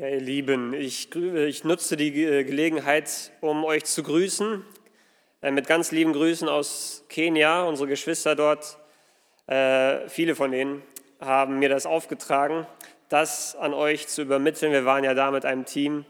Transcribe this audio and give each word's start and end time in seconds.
Ja, 0.00 0.08
ihr 0.08 0.20
Lieben, 0.20 0.72
ich, 0.72 1.14
ich 1.14 1.64
nutze 1.64 1.94
die 1.94 2.10
Gelegenheit, 2.10 3.32
um 3.42 3.66
euch 3.66 3.84
zu 3.84 4.02
grüßen. 4.02 4.64
Äh, 5.42 5.50
mit 5.50 5.66
ganz 5.66 5.92
lieben 5.92 6.14
Grüßen 6.14 6.48
aus 6.48 7.04
Kenia, 7.10 7.64
unsere 7.64 7.86
Geschwister 7.86 8.34
dort. 8.34 8.78
Äh, 9.46 10.08
viele 10.08 10.34
von 10.34 10.52
denen 10.52 10.82
haben 11.20 11.58
mir 11.58 11.68
das 11.68 11.84
aufgetragen, 11.84 12.66
das 13.10 13.54
an 13.56 13.74
euch 13.74 14.08
zu 14.08 14.22
übermitteln. 14.22 14.72
Wir 14.72 14.86
waren 14.86 15.04
ja 15.04 15.12
da 15.12 15.30
mit 15.30 15.44
einem 15.44 15.66
Team 15.66 16.06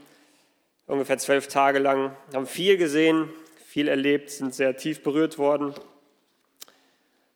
ungefähr 0.86 1.18
zwölf 1.18 1.48
Tage 1.48 1.80
lang, 1.80 2.16
haben 2.32 2.46
viel 2.46 2.76
gesehen, 2.76 3.28
viel 3.66 3.88
erlebt, 3.88 4.30
sind 4.30 4.54
sehr 4.54 4.76
tief 4.76 5.02
berührt 5.02 5.36
worden. 5.36 5.74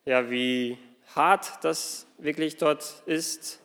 Ja, 0.04 0.30
wie 0.30 0.78
hart 1.16 1.64
das 1.64 2.06
wirklich 2.18 2.58
dort 2.58 3.02
ist 3.06 3.58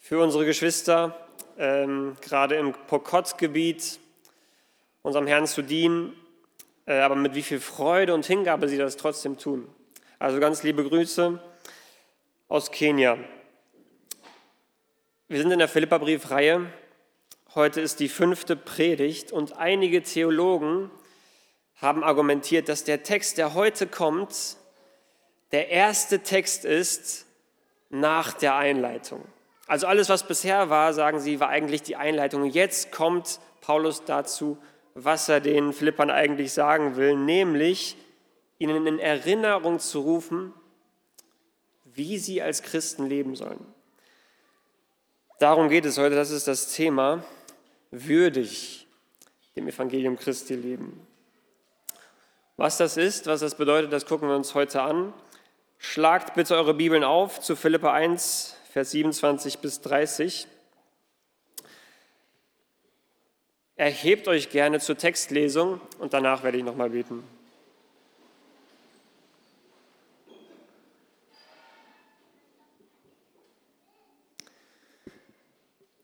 für 0.00 0.18
unsere 0.18 0.44
Geschwister 0.44 1.23
ähm, 1.58 2.16
gerade 2.20 2.56
im 2.56 2.72
Pokot-Gebiet 2.72 3.98
unserem 5.02 5.26
Herrn 5.26 5.46
zu 5.46 5.62
dienen, 5.62 6.14
äh, 6.86 6.98
aber 6.98 7.14
mit 7.14 7.34
wie 7.34 7.42
viel 7.42 7.60
Freude 7.60 8.14
und 8.14 8.26
Hingabe 8.26 8.68
sie 8.68 8.78
das 8.78 8.96
trotzdem 8.96 9.38
tun. 9.38 9.68
Also 10.18 10.40
ganz 10.40 10.62
liebe 10.62 10.88
Grüße 10.88 11.38
aus 12.48 12.70
Kenia. 12.70 13.18
Wir 15.28 15.38
sind 15.38 15.50
in 15.50 15.58
der 15.58 15.68
Philippa-Briefreihe. 15.68 16.66
Heute 17.54 17.80
ist 17.80 18.00
die 18.00 18.08
fünfte 18.08 18.56
Predigt 18.56 19.32
und 19.32 19.56
einige 19.56 20.02
Theologen 20.02 20.90
haben 21.76 22.02
argumentiert, 22.02 22.68
dass 22.68 22.84
der 22.84 23.02
Text, 23.02 23.38
der 23.38 23.54
heute 23.54 23.86
kommt, 23.86 24.56
der 25.52 25.68
erste 25.68 26.20
Text 26.20 26.64
ist 26.64 27.26
nach 27.90 28.32
der 28.32 28.56
Einleitung. 28.56 29.24
Also 29.66 29.86
alles, 29.86 30.08
was 30.08 30.26
bisher 30.26 30.68
war, 30.68 30.92
sagen 30.92 31.20
sie, 31.20 31.40
war 31.40 31.48
eigentlich 31.48 31.82
die 31.82 31.96
Einleitung. 31.96 32.44
Jetzt 32.44 32.92
kommt 32.92 33.40
Paulus 33.60 34.04
dazu, 34.04 34.58
was 34.94 35.28
er 35.28 35.40
den 35.40 35.72
Philippern 35.72 36.10
eigentlich 36.10 36.52
sagen 36.52 36.96
will, 36.96 37.16
nämlich 37.16 37.96
ihnen 38.58 38.86
in 38.86 38.98
Erinnerung 38.98 39.78
zu 39.80 40.00
rufen, 40.00 40.52
wie 41.84 42.18
sie 42.18 42.42
als 42.42 42.62
Christen 42.62 43.06
leben 43.06 43.36
sollen. 43.36 43.64
Darum 45.38 45.68
geht 45.68 45.84
es 45.84 45.98
heute, 45.98 46.14
das 46.14 46.30
ist 46.30 46.46
das 46.46 46.72
Thema, 46.72 47.24
würdig 47.90 48.86
dem 49.56 49.68
Evangelium 49.68 50.16
Christi 50.16 50.54
leben. 50.54 51.06
Was 52.56 52.76
das 52.76 52.96
ist, 52.96 53.26
was 53.26 53.40
das 53.40 53.56
bedeutet, 53.56 53.92
das 53.92 54.06
gucken 54.06 54.28
wir 54.28 54.36
uns 54.36 54.54
heute 54.54 54.82
an. 54.82 55.12
Schlagt 55.78 56.34
bitte 56.34 56.54
eure 56.54 56.74
Bibeln 56.74 57.02
auf 57.02 57.40
zu 57.40 57.56
Philippa 57.56 57.92
1, 57.92 58.56
Vers 58.74 58.90
27 58.90 59.60
bis 59.60 59.80
30. 59.82 60.48
Erhebt 63.76 64.26
euch 64.26 64.50
gerne 64.50 64.80
zur 64.80 64.98
Textlesung 64.98 65.80
und 66.00 66.12
danach 66.12 66.42
werde 66.42 66.58
ich 66.58 66.64
nochmal 66.64 66.90
beten. 66.90 67.22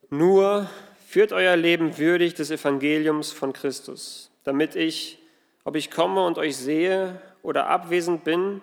Nur 0.08 0.70
führt 1.08 1.32
euer 1.32 1.56
Leben 1.56 1.98
würdig 1.98 2.34
des 2.34 2.52
Evangeliums 2.52 3.32
von 3.32 3.52
Christus, 3.52 4.30
damit 4.44 4.76
ich, 4.76 5.18
ob 5.64 5.74
ich 5.74 5.90
komme 5.90 6.24
und 6.24 6.38
euch 6.38 6.56
sehe 6.56 7.20
oder 7.42 7.66
abwesend 7.66 8.22
bin, 8.22 8.62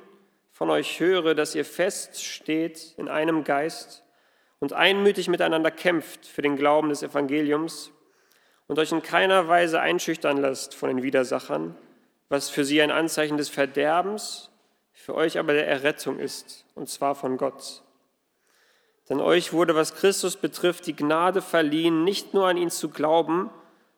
von 0.57 0.71
euch 0.71 0.99
höre, 0.99 1.35
dass 1.35 1.53
ihr 1.53 1.63
fest 1.63 2.25
steht 2.25 2.95
in 2.97 3.09
einem 3.09 3.43
Geist 3.43 4.03
und 4.57 4.73
einmütig 4.73 5.27
miteinander 5.27 5.69
kämpft 5.69 6.25
für 6.25 6.41
den 6.41 6.55
Glauben 6.55 6.89
des 6.89 7.03
Evangeliums 7.03 7.91
und 8.65 8.79
euch 8.79 8.91
in 8.91 9.03
keiner 9.03 9.47
Weise 9.47 9.79
einschüchtern 9.79 10.37
lasst 10.37 10.73
von 10.73 10.89
den 10.89 11.03
Widersachern, 11.03 11.75
was 12.29 12.49
für 12.49 12.65
sie 12.65 12.81
ein 12.81 12.89
Anzeichen 12.89 13.37
des 13.37 13.49
Verderbens, 13.49 14.49
für 14.93 15.13
euch 15.13 15.37
aber 15.37 15.53
der 15.53 15.67
Errettung 15.67 16.17
ist, 16.17 16.65
und 16.73 16.89
zwar 16.89 17.13
von 17.13 17.37
Gott. 17.37 17.83
Denn 19.09 19.21
euch 19.21 19.53
wurde, 19.53 19.75
was 19.75 19.93
Christus 19.93 20.37
betrifft, 20.37 20.87
die 20.87 20.95
Gnade 20.95 21.43
verliehen, 21.43 22.03
nicht 22.03 22.33
nur 22.33 22.47
an 22.47 22.57
ihn 22.57 22.71
zu 22.71 22.89
glauben, 22.89 23.51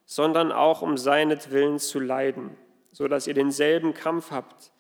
sondern 0.04 0.52
auch 0.52 0.82
um 0.82 0.98
seinetwillen 0.98 1.80
zu 1.80 2.02
leiden, 2.02 2.58
so 2.92 3.08
dass 3.08 3.28
ihr 3.28 3.34
denselben 3.34 3.94
Kampf 3.94 4.32
habt, 4.32 4.74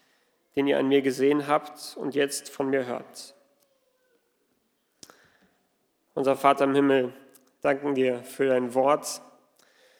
den 0.59 0.67
ihr 0.67 0.77
an 0.77 0.89
mir 0.89 1.01
gesehen 1.01 1.47
habt 1.47 1.95
und 1.95 2.15
jetzt 2.15 2.49
von 2.49 2.69
mir 2.69 2.85
hört. 2.85 3.33
Unser 6.15 6.35
Vater 6.35 6.65
im 6.65 6.75
Himmel, 6.75 7.13
danken 7.61 7.95
dir 7.95 8.19
für 8.23 8.47
dein 8.47 8.73
Wort. 8.73 9.21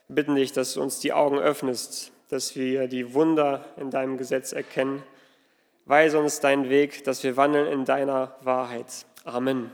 Wir 0.09 0.15
bitten 0.15 0.35
dich, 0.35 0.51
dass 0.51 0.73
du 0.73 0.81
uns 0.81 0.99
die 0.99 1.13
Augen 1.13 1.39
öffnest, 1.39 2.11
dass 2.27 2.57
wir 2.57 2.89
die 2.89 3.13
Wunder 3.13 3.63
in 3.77 3.89
deinem 3.89 4.17
Gesetz 4.17 4.51
erkennen. 4.51 5.01
Weise 5.85 6.19
uns 6.19 6.41
deinen 6.41 6.67
Weg, 6.67 7.05
dass 7.05 7.23
wir 7.23 7.37
wandeln 7.37 7.67
in 7.67 7.85
deiner 7.85 8.35
Wahrheit. 8.41 9.05
Amen. 9.23 9.71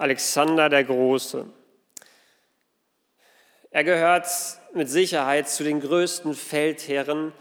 Alexander 0.00 0.70
der 0.70 0.82
Große. 0.84 1.44
Er 3.70 3.84
gehört 3.84 4.26
mit 4.72 4.88
Sicherheit 4.88 5.46
zu 5.46 5.62
den 5.62 5.78
größten 5.78 6.34
Feldherren 6.34 7.34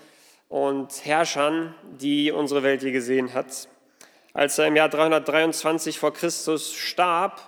und 0.49 1.05
Herrschern, 1.05 1.73
die 2.01 2.33
unsere 2.33 2.61
Welt 2.61 2.83
je 2.83 2.91
gesehen 2.91 3.33
hat. 3.33 3.69
Als 4.33 4.59
er 4.59 4.67
im 4.67 4.75
Jahr 4.75 4.89
323 4.89 5.99
vor 5.99 6.13
Christus 6.13 6.73
starb, 6.73 7.39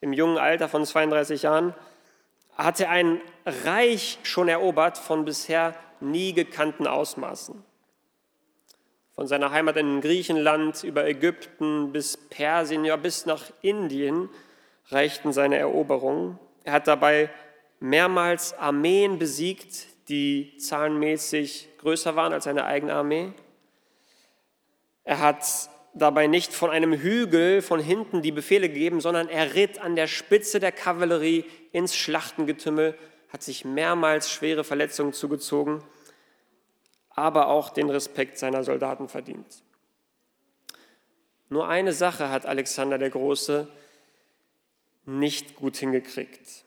im 0.00 0.12
jungen 0.12 0.38
Alter 0.38 0.68
von 0.68 0.84
32 0.84 1.42
Jahren, 1.42 1.72
hat 2.56 2.80
er 2.80 2.90
ein 2.90 3.20
Reich 3.46 4.18
schon 4.24 4.48
erobert 4.48 4.98
von 4.98 5.24
bisher 5.24 5.76
nie 6.00 6.32
gekannten 6.32 6.88
Ausmaßen. 6.88 7.62
Von 9.14 9.28
seiner 9.28 9.52
Heimat 9.52 9.76
in 9.76 10.00
Griechenland 10.00 10.82
über 10.82 11.06
Ägypten 11.06 11.92
bis 11.92 12.16
Persien, 12.16 12.84
ja 12.84 12.96
bis 12.96 13.24
nach 13.24 13.44
Indien 13.62 14.28
reichten 14.90 15.32
seine 15.32 15.56
Eroberungen. 15.56 16.38
Er 16.64 16.72
hat 16.72 16.86
dabei 16.86 17.30
mehrmals 17.80 18.54
Armeen 18.54 19.18
besiegt, 19.18 19.86
die 20.08 20.56
zahlenmäßig 20.56 21.68
größer 21.78 22.16
waren 22.16 22.32
als 22.32 22.44
seine 22.44 22.64
eigene 22.64 22.94
Armee. 22.94 23.32
Er 25.04 25.20
hat 25.20 25.70
dabei 25.94 26.26
nicht 26.26 26.52
von 26.52 26.70
einem 26.70 26.92
Hügel 26.92 27.62
von 27.62 27.80
hinten 27.80 28.22
die 28.22 28.32
Befehle 28.32 28.68
gegeben, 28.68 29.00
sondern 29.00 29.28
er 29.28 29.54
ritt 29.54 29.78
an 29.78 29.96
der 29.96 30.06
Spitze 30.06 30.60
der 30.60 30.72
Kavallerie 30.72 31.44
ins 31.72 31.96
Schlachtengetümmel, 31.96 32.96
hat 33.30 33.42
sich 33.42 33.64
mehrmals 33.64 34.30
schwere 34.30 34.64
Verletzungen 34.64 35.12
zugezogen, 35.12 35.82
aber 37.10 37.48
auch 37.48 37.70
den 37.70 37.90
Respekt 37.90 38.38
seiner 38.38 38.64
Soldaten 38.64 39.08
verdient. 39.08 39.62
Nur 41.50 41.68
eine 41.68 41.92
Sache 41.92 42.30
hat 42.30 42.46
Alexander 42.46 42.98
der 42.98 43.10
Große 43.10 43.68
nicht 45.08 45.56
gut 45.56 45.76
hingekriegt. 45.76 46.64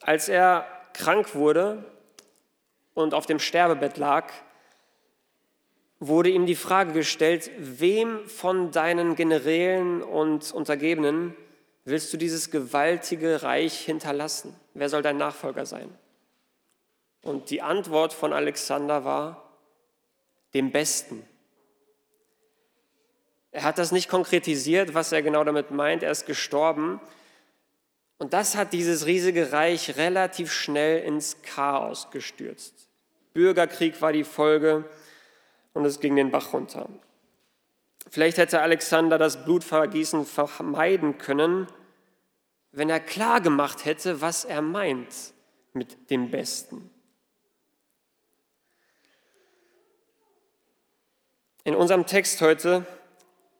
Als 0.00 0.28
er 0.28 0.66
krank 0.92 1.34
wurde 1.34 1.84
und 2.94 3.12
auf 3.12 3.26
dem 3.26 3.40
Sterbebett 3.40 3.96
lag, 3.96 4.32
wurde 5.98 6.30
ihm 6.30 6.46
die 6.46 6.54
Frage 6.54 6.92
gestellt, 6.92 7.50
wem 7.58 8.28
von 8.28 8.70
deinen 8.70 9.16
Generälen 9.16 10.02
und 10.02 10.52
Untergebenen 10.52 11.34
willst 11.84 12.12
du 12.12 12.16
dieses 12.16 12.50
gewaltige 12.50 13.42
Reich 13.42 13.80
hinterlassen? 13.80 14.54
Wer 14.74 14.88
soll 14.88 15.02
dein 15.02 15.16
Nachfolger 15.16 15.66
sein? 15.66 15.90
Und 17.22 17.50
die 17.50 17.62
Antwort 17.62 18.12
von 18.12 18.32
Alexander 18.32 19.04
war, 19.04 19.50
dem 20.52 20.70
Besten. 20.70 21.26
Er 23.50 23.64
hat 23.64 23.78
das 23.78 23.92
nicht 23.92 24.08
konkretisiert, 24.08 24.94
was 24.94 25.10
er 25.10 25.22
genau 25.22 25.42
damit 25.42 25.70
meint. 25.70 26.02
Er 26.02 26.10
ist 26.10 26.26
gestorben, 26.26 27.00
und 28.18 28.32
das 28.32 28.56
hat 28.56 28.72
dieses 28.72 29.06
riesige 29.06 29.52
Reich 29.52 29.96
relativ 29.96 30.52
schnell 30.52 31.02
ins 31.02 31.42
Chaos 31.42 32.10
gestürzt. 32.10 32.88
Bürgerkrieg 33.32 34.00
war 34.00 34.12
die 34.12 34.24
Folge 34.24 34.88
und 35.72 35.84
es 35.84 36.00
ging 36.00 36.14
den 36.16 36.30
Bach 36.30 36.52
runter. 36.52 36.88
Vielleicht 38.08 38.38
hätte 38.38 38.60
Alexander 38.60 39.18
das 39.18 39.44
Blutvergießen 39.44 40.26
vermeiden 40.26 41.18
können, 41.18 41.66
wenn 42.70 42.90
er 42.90 43.00
klar 43.00 43.40
gemacht 43.40 43.84
hätte, 43.84 44.20
was 44.20 44.44
er 44.44 44.62
meint 44.62 45.32
mit 45.72 46.10
dem 46.10 46.30
Besten. 46.30 46.90
In 51.64 51.74
unserem 51.74 52.06
Text 52.06 52.40
heute 52.42 52.84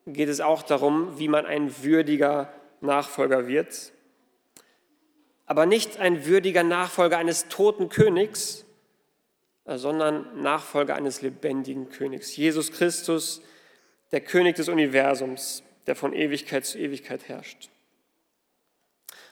geht 0.06 0.28
es 0.28 0.40
auch 0.40 0.62
darum, 0.62 1.18
wie 1.18 1.28
man 1.28 1.46
ein 1.46 1.82
würdiger 1.82 2.52
Nachfolger 2.82 3.46
wird. 3.46 3.93
Aber 5.46 5.66
nicht 5.66 5.98
ein 5.98 6.26
würdiger 6.26 6.62
Nachfolger 6.62 7.18
eines 7.18 7.48
toten 7.48 7.88
Königs, 7.88 8.64
sondern 9.66 10.42
Nachfolger 10.42 10.94
eines 10.94 11.22
lebendigen 11.22 11.88
Königs. 11.88 12.36
Jesus 12.36 12.72
Christus, 12.72 13.42
der 14.12 14.20
König 14.20 14.56
des 14.56 14.68
Universums, 14.68 15.62
der 15.86 15.96
von 15.96 16.12
Ewigkeit 16.12 16.64
zu 16.64 16.78
Ewigkeit 16.78 17.28
herrscht. 17.28 17.70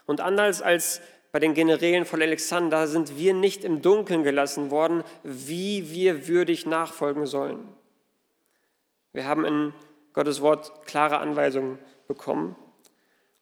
Und 0.07 0.21
anders 0.21 0.63
als 0.63 1.01
bei 1.33 1.39
den 1.39 1.55
Generälen 1.55 2.05
von 2.05 2.21
Alexander 2.21 2.87
sind 2.87 3.17
wir 3.17 3.33
nicht 3.33 3.65
im 3.65 3.81
Dunkeln 3.81 4.23
gelassen 4.23 4.71
worden, 4.71 5.03
wie 5.23 5.91
wir 5.91 6.29
würdig 6.29 6.67
nachfolgen 6.67 7.27
sollen. 7.27 7.67
Wir 9.15 9.25
haben 9.25 9.45
in 9.45 9.73
Gottes 10.13 10.43
Wort 10.43 10.87
klare 10.87 11.19
Anweisungen 11.19 11.79
bekommen. 12.07 12.57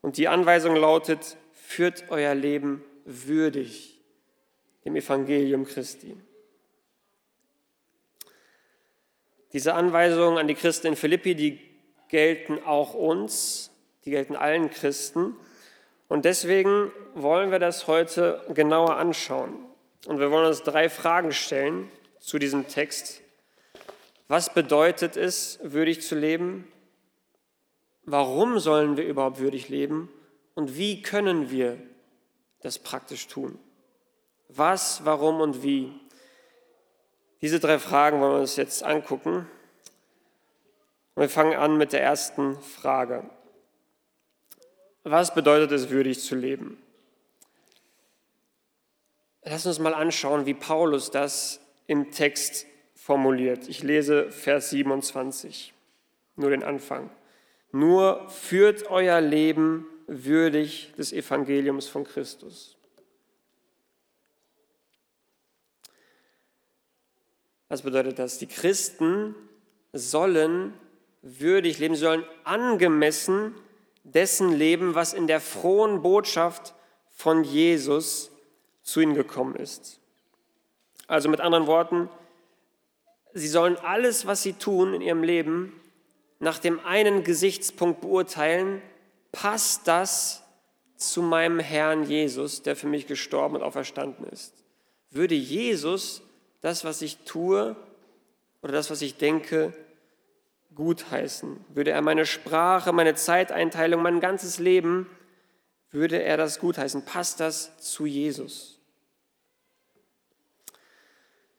Und 0.02 0.17
die 0.19 0.28
Anweisung 0.28 0.76
lautet, 0.76 1.37
führt 1.70 2.06
euer 2.08 2.34
Leben 2.34 2.82
würdig 3.05 4.00
dem 4.84 4.96
Evangelium 4.96 5.64
Christi. 5.64 6.17
Diese 9.52 9.75
Anweisungen 9.75 10.37
an 10.37 10.49
die 10.49 10.56
Christen 10.56 10.88
in 10.88 10.96
Philippi, 10.96 11.37
die 11.37 11.61
gelten 12.08 12.58
auch 12.64 12.94
uns, 12.94 13.70
die 14.05 14.11
gelten 14.11 14.34
allen 14.34 14.70
Christen. 14.70 15.37
Und 16.08 16.25
deswegen 16.25 16.90
wollen 17.14 17.52
wir 17.52 17.61
das 17.61 17.87
heute 17.87 18.44
genauer 18.52 18.96
anschauen. 18.96 19.55
Und 20.06 20.19
wir 20.19 20.32
wollen 20.32 20.46
uns 20.46 20.64
drei 20.64 20.88
Fragen 20.88 21.31
stellen 21.31 21.88
zu 22.19 22.40
diesem 22.40 22.67
Text. 22.67 23.22
Was 24.26 24.52
bedeutet 24.52 25.17
es, 25.17 25.61
würdig 25.62 26.02
zu 26.02 26.17
leben? 26.17 26.67
Warum 28.02 28.58
sollen 28.58 28.96
wir 28.96 29.06
überhaupt 29.06 29.38
würdig 29.38 29.69
leben? 29.69 30.08
Und 30.60 30.76
wie 30.76 31.00
können 31.00 31.50
wir 31.50 31.78
das 32.60 32.78
praktisch 32.78 33.28
tun? 33.28 33.58
Was, 34.50 35.06
warum 35.06 35.40
und 35.40 35.62
wie? 35.62 35.90
Diese 37.40 37.60
drei 37.60 37.78
Fragen 37.78 38.20
wollen 38.20 38.34
wir 38.34 38.40
uns 38.40 38.56
jetzt 38.56 38.82
angucken. 38.82 39.48
Und 41.14 41.22
wir 41.22 41.30
fangen 41.30 41.54
an 41.54 41.78
mit 41.78 41.94
der 41.94 42.02
ersten 42.02 42.60
Frage. 42.60 43.24
Was 45.02 45.32
bedeutet 45.32 45.72
es, 45.72 45.88
würdig 45.88 46.20
zu 46.20 46.34
leben? 46.34 46.76
Lass 49.40 49.64
uns 49.64 49.78
mal 49.78 49.94
anschauen, 49.94 50.44
wie 50.44 50.52
Paulus 50.52 51.10
das 51.10 51.58
im 51.86 52.10
Text 52.10 52.66
formuliert. 52.94 53.66
Ich 53.66 53.82
lese 53.82 54.30
Vers 54.30 54.68
27, 54.68 55.72
nur 56.36 56.50
den 56.50 56.62
Anfang. 56.62 57.08
Nur 57.72 58.28
führt 58.28 58.90
euer 58.90 59.22
Leben 59.22 59.86
würdig 60.10 60.92
des 60.98 61.12
Evangeliums 61.12 61.86
von 61.86 62.04
Christus. 62.04 62.76
Was 67.68 67.82
bedeutet 67.82 68.18
das? 68.18 68.38
Die 68.38 68.48
Christen 68.48 69.36
sollen 69.92 70.74
würdig 71.22 71.78
leben, 71.78 71.94
sie 71.94 72.00
sollen 72.00 72.24
angemessen 72.42 73.54
dessen 74.02 74.52
leben, 74.52 74.96
was 74.96 75.12
in 75.12 75.28
der 75.28 75.40
frohen 75.40 76.02
Botschaft 76.02 76.74
von 77.10 77.44
Jesus 77.44 78.32
zu 78.82 79.00
ihnen 79.00 79.14
gekommen 79.14 79.54
ist. 79.54 80.00
Also 81.06 81.28
mit 81.28 81.40
anderen 81.40 81.68
Worten, 81.68 82.08
sie 83.32 83.46
sollen 83.46 83.76
alles, 83.76 84.26
was 84.26 84.42
sie 84.42 84.54
tun 84.54 84.94
in 84.94 85.02
ihrem 85.02 85.22
Leben, 85.22 85.80
nach 86.40 86.58
dem 86.58 86.80
einen 86.80 87.22
Gesichtspunkt 87.22 88.00
beurteilen, 88.00 88.82
passt 89.32 89.87
das 89.88 90.43
zu 90.97 91.23
meinem 91.23 91.59
Herrn 91.59 92.05
Jesus, 92.05 92.62
der 92.62 92.77
für 92.77 92.87
mich 92.87 93.06
gestorben 93.06 93.56
und 93.56 93.62
auferstanden 93.62 94.27
ist? 94.27 94.55
Würde 95.11 95.35
Jesus 95.35 96.23
das, 96.61 96.85
was 96.85 97.03
ich 97.03 97.19
tue 97.25 97.75
oder 98.62 98.73
das, 98.73 98.91
was 98.91 99.03
ich 99.03 99.17
denke, 99.17 99.73
gutheißen? 100.75 101.65
Würde 101.71 101.91
er 101.91 102.03
meine 102.03 102.27
Sprache, 102.27 102.93
meine 102.93 103.15
Zeiteinteilung, 103.15 104.03
mein 104.03 104.21
ganzes 104.21 104.59
Leben, 104.59 105.06
würde 105.91 106.23
er 106.23 106.37
das 106.37 106.61
gutheißen? 106.61 107.05
Passt 107.05 107.41
das 107.41 107.77
zu 107.79 108.06
Jesus? 108.06 108.79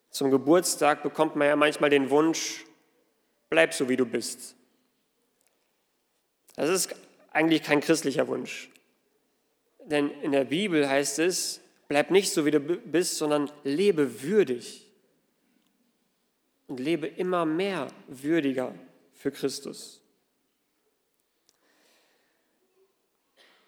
Zum 0.10 0.30
Geburtstag 0.30 1.04
bekommt 1.04 1.36
man 1.36 1.48
ja 1.48 1.56
manchmal 1.56 1.90
den 1.90 2.10
Wunsch, 2.10 2.66
bleib 3.50 3.74
so 3.74 3.90
wie 3.90 3.98
du 3.98 4.06
bist. 4.06 4.56
Das 6.56 6.70
ist 6.70 6.94
eigentlich 7.32 7.64
kein 7.64 7.82
christlicher 7.82 8.28
Wunsch. 8.28 8.70
Denn 9.86 10.12
in 10.22 10.32
der 10.32 10.46
Bibel 10.46 10.88
heißt 10.88 11.20
es, 11.20 11.62
bleib 11.88 12.12
nicht 12.12 12.32
so 12.32 12.46
wie 12.46 12.52
du 12.52 12.60
bist, 12.60 13.18
sondern 13.18 13.52
lebe 13.64 14.22
würdig. 14.22 14.88
Und 16.68 16.80
lebe 16.80 17.08
immer 17.08 17.46
mehr 17.46 17.88
würdiger 18.08 18.74
für 19.14 19.32
Christus. 19.32 20.02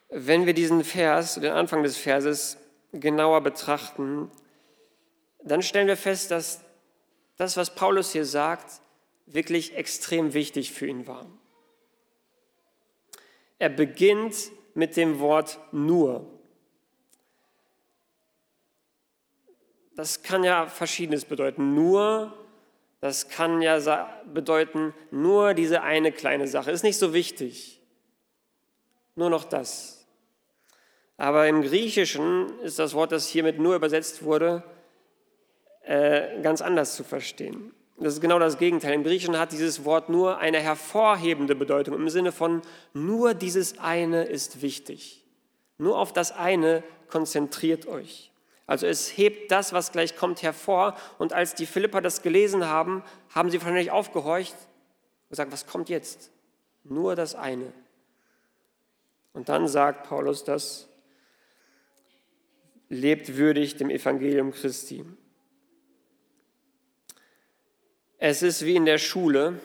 Wenn 0.08 0.46
wir 0.46 0.54
diesen 0.54 0.84
Vers, 0.84 1.34
den 1.34 1.52
Anfang 1.52 1.82
des 1.82 1.96
Verses 1.96 2.56
genauer 2.92 3.42
betrachten, 3.42 4.30
dann 5.42 5.60
stellen 5.60 5.88
wir 5.88 5.96
fest, 5.96 6.30
dass 6.30 6.60
das, 7.36 7.56
was 7.56 7.74
Paulus 7.74 8.12
hier 8.12 8.24
sagt, 8.24 8.80
wirklich 9.26 9.74
extrem 9.74 10.32
wichtig 10.32 10.72
für 10.72 10.86
ihn 10.86 11.06
war. 11.06 11.26
Er 13.58 13.68
beginnt 13.68 14.50
mit 14.74 14.96
dem 14.96 15.20
Wort 15.20 15.58
nur. 15.72 16.30
Das 19.96 20.22
kann 20.22 20.42
ja 20.44 20.66
verschiedenes 20.66 21.24
bedeuten. 21.24 21.74
Nur 21.74 22.32
das 23.04 23.28
kann 23.28 23.60
ja 23.60 24.08
bedeuten, 24.32 24.94
nur 25.10 25.52
diese 25.52 25.82
eine 25.82 26.10
kleine 26.10 26.48
Sache 26.48 26.70
ist 26.70 26.84
nicht 26.84 26.98
so 26.98 27.12
wichtig. 27.12 27.82
Nur 29.14 29.28
noch 29.28 29.44
das. 29.44 30.06
Aber 31.18 31.46
im 31.46 31.60
Griechischen 31.60 32.58
ist 32.60 32.78
das 32.78 32.94
Wort, 32.94 33.12
das 33.12 33.28
hiermit 33.28 33.58
nur 33.58 33.76
übersetzt 33.76 34.22
wurde, 34.22 34.64
äh, 35.82 36.40
ganz 36.40 36.62
anders 36.62 36.96
zu 36.96 37.04
verstehen. 37.04 37.74
Das 37.96 38.14
ist 38.14 38.20
genau 38.20 38.38
das 38.38 38.58
Gegenteil. 38.58 38.92
Im 38.92 39.04
Griechischen 39.04 39.38
hat 39.38 39.52
dieses 39.52 39.84
Wort 39.84 40.08
nur 40.08 40.38
eine 40.38 40.58
hervorhebende 40.58 41.54
Bedeutung 41.54 41.94
im 41.94 42.08
Sinne 42.08 42.32
von 42.32 42.62
nur 42.92 43.34
dieses 43.34 43.78
eine 43.78 44.24
ist 44.24 44.62
wichtig. 44.62 45.24
Nur 45.78 45.98
auf 45.98 46.12
das 46.12 46.32
eine 46.32 46.82
konzentriert 47.08 47.86
euch. 47.86 48.32
Also 48.66 48.86
es 48.86 49.16
hebt 49.16 49.52
das, 49.52 49.72
was 49.72 49.92
gleich 49.92 50.16
kommt, 50.16 50.42
hervor. 50.42 50.96
Und 51.18 51.32
als 51.32 51.54
die 51.54 51.66
Philipper 51.66 52.00
das 52.00 52.22
gelesen 52.22 52.66
haben, 52.66 53.04
haben 53.34 53.50
sie 53.50 53.60
wahrscheinlich 53.60 53.90
aufgehorcht 53.90 54.54
und 54.54 55.30
gesagt, 55.30 55.52
was 55.52 55.66
kommt 55.66 55.88
jetzt? 55.88 56.30
Nur 56.82 57.14
das 57.14 57.34
eine. 57.34 57.72
Und 59.32 59.48
dann 59.48 59.68
sagt 59.68 60.08
Paulus 60.08 60.44
das, 60.44 60.88
lebt 62.88 63.36
würdig 63.36 63.76
dem 63.76 63.90
Evangelium 63.90 64.52
Christi. 64.52 65.04
Es 68.26 68.40
ist 68.40 68.64
wie 68.64 68.74
in 68.74 68.86
der 68.86 68.96
Schule, 68.96 69.60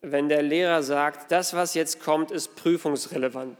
wenn 0.00 0.30
der 0.30 0.40
Lehrer 0.40 0.82
sagt, 0.82 1.30
das, 1.30 1.52
was 1.52 1.74
jetzt 1.74 2.00
kommt, 2.00 2.30
ist 2.30 2.56
prüfungsrelevant. 2.56 3.58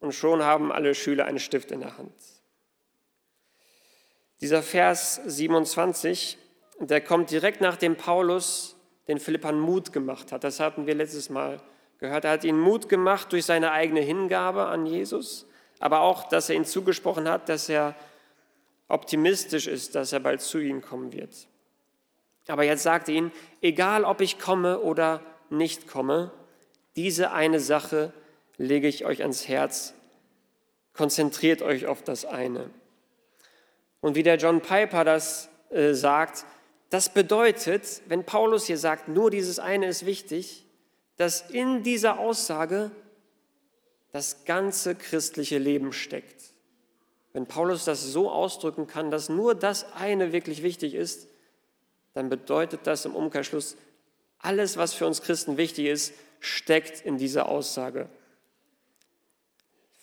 Und 0.00 0.16
schon 0.16 0.42
haben 0.42 0.72
alle 0.72 0.96
Schüler 0.96 1.26
einen 1.26 1.38
Stift 1.38 1.70
in 1.70 1.78
der 1.78 1.96
Hand. 1.96 2.12
Dieser 4.40 4.64
Vers 4.64 5.20
27, 5.24 6.38
der 6.80 7.00
kommt 7.00 7.30
direkt 7.30 7.60
nachdem 7.60 7.94
Paulus 7.94 8.74
den 9.06 9.20
Philippern 9.20 9.60
Mut 9.60 9.92
gemacht 9.92 10.32
hat. 10.32 10.42
Das 10.42 10.58
hatten 10.58 10.88
wir 10.88 10.96
letztes 10.96 11.30
Mal 11.30 11.62
gehört. 12.00 12.24
Er 12.24 12.32
hat 12.32 12.42
ihnen 12.42 12.58
Mut 12.58 12.88
gemacht 12.88 13.30
durch 13.30 13.44
seine 13.44 13.70
eigene 13.70 14.00
Hingabe 14.00 14.66
an 14.66 14.86
Jesus, 14.86 15.46
aber 15.78 16.00
auch, 16.00 16.28
dass 16.28 16.48
er 16.48 16.56
ihnen 16.56 16.64
zugesprochen 16.64 17.28
hat, 17.28 17.48
dass 17.48 17.68
er 17.68 17.94
optimistisch 18.88 19.68
ist, 19.68 19.94
dass 19.94 20.12
er 20.12 20.18
bald 20.18 20.40
zu 20.40 20.58
ihnen 20.58 20.82
kommen 20.82 21.12
wird. 21.12 21.46
Aber 22.48 22.64
jetzt 22.64 22.82
sagt 22.82 23.08
ihnen, 23.08 23.30
egal 23.60 24.04
ob 24.04 24.20
ich 24.20 24.38
komme 24.38 24.80
oder 24.80 25.20
nicht 25.50 25.86
komme, 25.86 26.32
diese 26.96 27.30
eine 27.30 27.60
Sache 27.60 28.12
lege 28.56 28.88
ich 28.88 29.04
euch 29.04 29.22
ans 29.22 29.46
Herz. 29.46 29.94
Konzentriert 30.94 31.62
euch 31.62 31.86
auf 31.86 32.02
das 32.02 32.24
eine. 32.24 32.70
Und 34.00 34.16
wie 34.16 34.22
der 34.22 34.36
John 34.36 34.60
Piper 34.60 35.04
das 35.04 35.48
äh, 35.70 35.92
sagt, 35.92 36.44
das 36.90 37.12
bedeutet, 37.12 38.02
wenn 38.06 38.24
Paulus 38.24 38.66
hier 38.66 38.78
sagt, 38.78 39.08
nur 39.08 39.30
dieses 39.30 39.58
eine 39.58 39.86
ist 39.86 40.06
wichtig, 40.06 40.64
dass 41.16 41.42
in 41.50 41.82
dieser 41.82 42.18
Aussage 42.18 42.90
das 44.12 44.44
ganze 44.44 44.94
christliche 44.94 45.58
Leben 45.58 45.92
steckt. 45.92 46.54
Wenn 47.32 47.46
Paulus 47.46 47.84
das 47.84 48.02
so 48.02 48.30
ausdrücken 48.30 48.86
kann, 48.86 49.10
dass 49.10 49.28
nur 49.28 49.54
das 49.54 49.92
eine 49.92 50.32
wirklich 50.32 50.62
wichtig 50.62 50.94
ist, 50.94 51.28
dann 52.18 52.28
bedeutet 52.28 52.80
das 52.82 53.04
im 53.04 53.14
Umkehrschluss, 53.14 53.76
alles, 54.40 54.76
was 54.76 54.92
für 54.92 55.06
uns 55.06 55.22
Christen 55.22 55.56
wichtig 55.56 55.86
ist, 55.86 56.12
steckt 56.40 57.00
in 57.00 57.16
dieser 57.16 57.48
Aussage. 57.48 58.08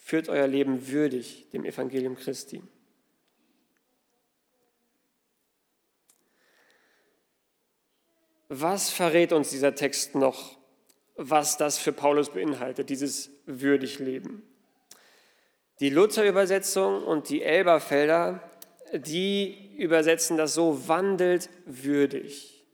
Führt 0.01 0.29
euer 0.29 0.47
Leben 0.47 0.87
würdig 0.87 1.49
dem 1.51 1.65
Evangelium 1.65 2.15
Christi. 2.15 2.61
Was 8.47 8.89
verrät 8.91 9.33
uns 9.33 9.49
dieser 9.49 9.75
Text 9.75 10.15
noch, 10.15 10.57
was 11.17 11.57
das 11.57 11.77
für 11.77 11.91
Paulus 11.91 12.29
beinhaltet, 12.29 12.89
dieses 12.89 13.29
würdig 13.45 13.99
Leben? 13.99 14.41
Die 15.81 15.89
Luther-Übersetzung 15.89 17.03
und 17.03 17.27
die 17.27 17.43
Elberfelder, 17.43 18.41
die 18.93 19.75
übersetzen 19.77 20.37
das 20.37 20.53
so, 20.53 20.87
wandelt 20.87 21.49
würdig. 21.65 22.65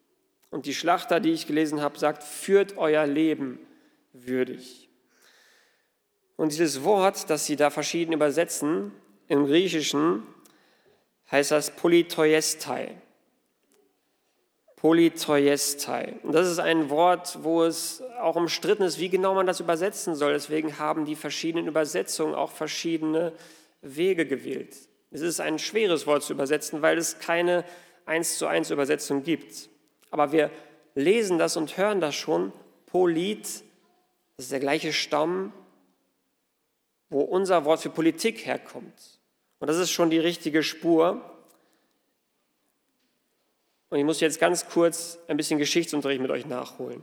Und 0.50 0.66
die 0.66 0.74
Schlachter, 0.74 1.20
die 1.20 1.32
ich 1.32 1.48
gelesen 1.48 1.82
habe, 1.82 1.98
sagt, 1.98 2.24
führt 2.24 2.78
euer 2.78 3.08
Leben 3.08 3.60
würdig. 4.14 4.90
Und 6.36 6.52
dieses 6.52 6.84
Wort, 6.84 7.30
das 7.30 7.46
sie 7.46 7.56
da 7.56 7.70
verschieden 7.70 8.14
übersetzen, 8.14 8.92
im 9.28 9.46
Griechischen 9.46 10.24
heißt 11.32 11.52
das 11.52 11.72
Polytoiestai. 11.72 12.96
Polytoiestai. 14.76 16.16
Und 16.24 16.34
das 16.34 16.50
ist 16.50 16.60
ein 16.60 16.90
Wort, 16.90 17.38
wo 17.44 17.64
es 17.64 18.02
auch 18.20 18.36
umstritten 18.36 18.84
ist, 18.84 19.00
wie 19.00 19.10
genau 19.10 19.36
man 19.36 19.46
das 19.46 19.60
übersetzen 19.60 20.16
soll. 20.16 20.34
Deswegen 20.34 20.80
haben 20.80 21.06
die 21.06 21.16
verschiedenen 21.16 21.68
Übersetzungen 21.68 22.34
auch 22.34 22.52
verschiedene 22.52 23.32
Wege 23.82 24.26
gewählt. 24.26 24.76
Es 25.12 25.22
ist 25.22 25.42
ein 25.42 25.60
schweres 25.60 26.08
Wort 26.08 26.24
zu 26.24 26.34
übersetzen, 26.34 26.82
weil 26.82 26.98
es 26.98 27.20
keine 27.20 27.66
eins 28.06 28.38
zu 28.38 28.48
eins 28.48 28.72
Übersetzung 28.72 29.24
gibt. 29.24 29.70
Aber 30.10 30.32
wir 30.32 30.50
lesen 30.96 31.38
das 31.38 31.58
und 31.58 31.78
hören 31.78 32.00
das 32.00 32.16
schon. 32.16 32.54
Polit, 32.86 33.44
das 33.44 34.46
ist 34.46 34.52
der 34.52 34.60
gleiche 34.60 34.94
Stamm, 34.94 35.54
wo 37.10 37.22
unser 37.22 37.66
Wort 37.66 37.82
für 37.82 37.90
Politik 37.90 38.46
herkommt. 38.46 39.20
Und 39.60 39.68
das 39.68 39.78
ist 39.78 39.92
schon 39.92 40.10
die 40.10 40.20
richtige 40.20 40.64
Spur. 40.64 41.22
Und 43.90 44.00
ich 44.00 44.06
muss 44.06 44.22
jetzt 44.22 44.40
ganz 44.40 44.68
kurz 44.70 45.20
ein 45.28 45.36
bisschen 45.36 45.60
Geschichtsunterricht 45.60 46.22
mit 46.22 46.32
euch 46.32 46.46
nachholen. 46.46 47.02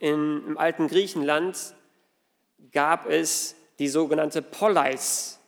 In, 0.00 0.44
Im 0.46 0.58
alten 0.58 0.88
Griechenland 0.88 1.74
gab 2.72 3.08
es 3.08 3.56
die 3.80 3.88
sogenannte 3.88 4.42
Poleis. 4.42 5.40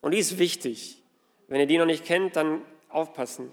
Und 0.00 0.12
die 0.12 0.18
ist 0.18 0.38
wichtig. 0.38 1.02
Wenn 1.48 1.60
ihr 1.60 1.66
die 1.66 1.76
noch 1.76 1.86
nicht 1.86 2.04
kennt, 2.04 2.36
dann 2.36 2.62
aufpassen. 2.88 3.50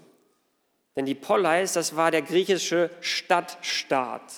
Denn 0.94 1.04
die 1.04 1.16
Poleis, 1.16 1.72
das 1.72 1.96
war 1.96 2.12
der 2.12 2.22
griechische 2.22 2.88
Stadtstaat. 3.00 4.32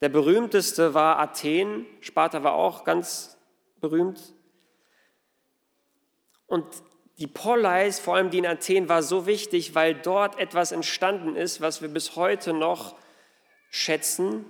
Der 0.00 0.08
berühmteste 0.08 0.94
war 0.94 1.20
Athen, 1.20 1.86
Sparta 2.00 2.42
war 2.42 2.54
auch 2.54 2.84
ganz 2.84 3.38
berühmt. 3.80 4.34
Und 6.48 6.66
die 7.18 7.28
Poleis, 7.28 8.00
vor 8.00 8.16
allem 8.16 8.30
die 8.30 8.38
in 8.38 8.46
Athen, 8.46 8.88
war 8.88 9.04
so 9.04 9.26
wichtig, 9.26 9.76
weil 9.76 9.94
dort 9.94 10.40
etwas 10.40 10.72
entstanden 10.72 11.36
ist, 11.36 11.60
was 11.60 11.80
wir 11.80 11.88
bis 11.88 12.16
heute 12.16 12.52
noch 12.52 12.96
schätzen, 13.70 14.44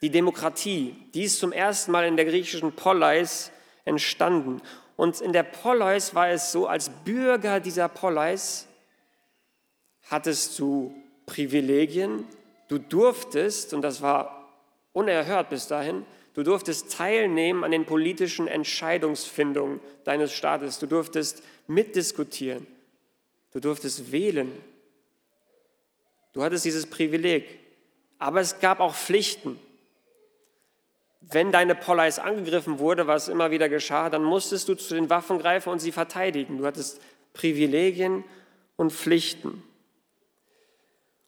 die 0.00 0.10
Demokratie. 0.10 0.94
Die 1.12 1.24
ist 1.24 1.40
zum 1.40 1.50
ersten 1.50 1.90
Mal 1.90 2.06
in 2.06 2.16
der 2.16 2.24
griechischen 2.24 2.72
Poleis 2.72 3.50
entstanden. 3.84 4.60
Und 4.96 5.20
in 5.20 5.32
der 5.32 5.42
Poleis 5.42 6.14
war 6.14 6.28
es 6.28 6.52
so, 6.52 6.66
als 6.66 6.90
Bürger 6.90 7.60
dieser 7.60 7.88
Poleis 7.88 8.66
hattest 10.08 10.58
du 10.58 10.94
Privilegien, 11.26 12.26
du 12.68 12.78
durftest, 12.78 13.72
und 13.72 13.82
das 13.82 14.02
war 14.02 14.48
unerhört 14.92 15.50
bis 15.50 15.66
dahin, 15.66 16.04
Du 16.34 16.44
durftest 16.44 16.92
teilnehmen 16.92 17.64
an 17.64 17.72
den 17.72 17.84
politischen 17.84 18.46
Entscheidungsfindungen 18.46 19.80
deines 20.04 20.32
Staates. 20.32 20.78
Du 20.78 20.86
durftest 20.86 21.42
mitdiskutieren. 21.66 22.66
Du 23.52 23.60
durftest 23.60 24.12
wählen. 24.12 24.52
Du 26.32 26.42
hattest 26.42 26.64
dieses 26.64 26.86
Privileg. 26.86 27.58
Aber 28.18 28.40
es 28.40 28.60
gab 28.60 28.80
auch 28.80 28.94
Pflichten. 28.94 29.58
Wenn 31.20 31.52
deine 31.52 31.74
Poleis 31.74 32.18
angegriffen 32.18 32.78
wurde, 32.78 33.06
was 33.06 33.28
immer 33.28 33.50
wieder 33.50 33.68
geschah, 33.68 34.10
dann 34.10 34.24
musstest 34.24 34.68
du 34.68 34.74
zu 34.74 34.94
den 34.94 35.10
Waffen 35.10 35.38
greifen 35.38 35.70
und 35.70 35.78
sie 35.78 35.92
verteidigen. 35.92 36.58
Du 36.58 36.66
hattest 36.66 37.00
Privilegien 37.34 38.24
und 38.76 38.92
Pflichten. 38.92 39.62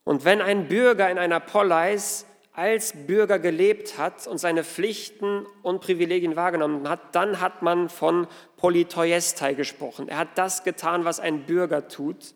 Und 0.04 0.24
wenn 0.24 0.40
ein 0.40 0.68
Bürger 0.68 1.10
in 1.10 1.18
einer 1.18 1.40
Poleis 1.40 2.26
als 2.54 2.92
Bürger 3.06 3.38
gelebt 3.38 3.96
hat 3.96 4.26
und 4.26 4.38
seine 4.38 4.62
Pflichten 4.62 5.46
und 5.62 5.80
Privilegien 5.80 6.36
wahrgenommen 6.36 6.88
hat, 6.88 7.14
dann 7.14 7.40
hat 7.40 7.62
man 7.62 7.88
von 7.88 8.26
Polytoiestai 8.58 9.54
gesprochen. 9.54 10.08
Er 10.08 10.18
hat 10.18 10.36
das 10.36 10.62
getan, 10.62 11.04
was 11.04 11.18
ein 11.18 11.44
Bürger 11.46 11.88
tut. 11.88 12.34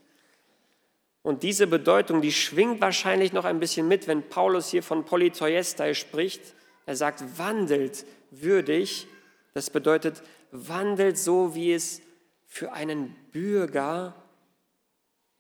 Und 1.22 1.42
diese 1.42 1.66
Bedeutung, 1.66 2.22
die 2.22 2.32
schwingt 2.32 2.80
wahrscheinlich 2.80 3.32
noch 3.32 3.44
ein 3.44 3.60
bisschen 3.60 3.88
mit, 3.88 4.06
wenn 4.06 4.22
Paulus 4.28 4.70
hier 4.70 4.82
von 4.82 5.04
Polytoiestai 5.04 5.92
spricht. 5.92 6.54
Er 6.86 6.96
sagt, 6.96 7.38
wandelt 7.38 8.06
würdig. 8.30 9.06
Das 9.54 9.70
bedeutet, 9.70 10.22
wandelt 10.52 11.18
so, 11.18 11.54
wie 11.54 11.72
es 11.72 12.00
für 12.46 12.72
einen 12.72 13.14
Bürger, 13.32 14.14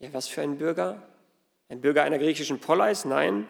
ja, 0.00 0.12
was 0.12 0.28
für 0.28 0.42
ein 0.42 0.58
Bürger? 0.58 1.02
Ein 1.68 1.80
Bürger 1.80 2.02
einer 2.02 2.18
griechischen 2.18 2.60
Poleis? 2.60 3.04
Nein, 3.04 3.46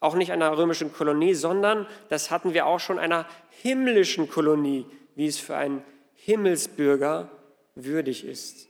auch 0.00 0.14
nicht 0.14 0.32
einer 0.32 0.56
römischen 0.56 0.92
Kolonie, 0.92 1.34
sondern, 1.34 1.86
das 2.08 2.30
hatten 2.30 2.54
wir 2.54 2.66
auch 2.66 2.80
schon, 2.80 2.98
einer 2.98 3.26
himmlischen 3.50 4.28
Kolonie, 4.28 4.86
wie 5.14 5.26
es 5.26 5.38
für 5.38 5.56
einen 5.56 5.84
Himmelsbürger 6.14 7.30
würdig 7.74 8.24
ist. 8.24 8.68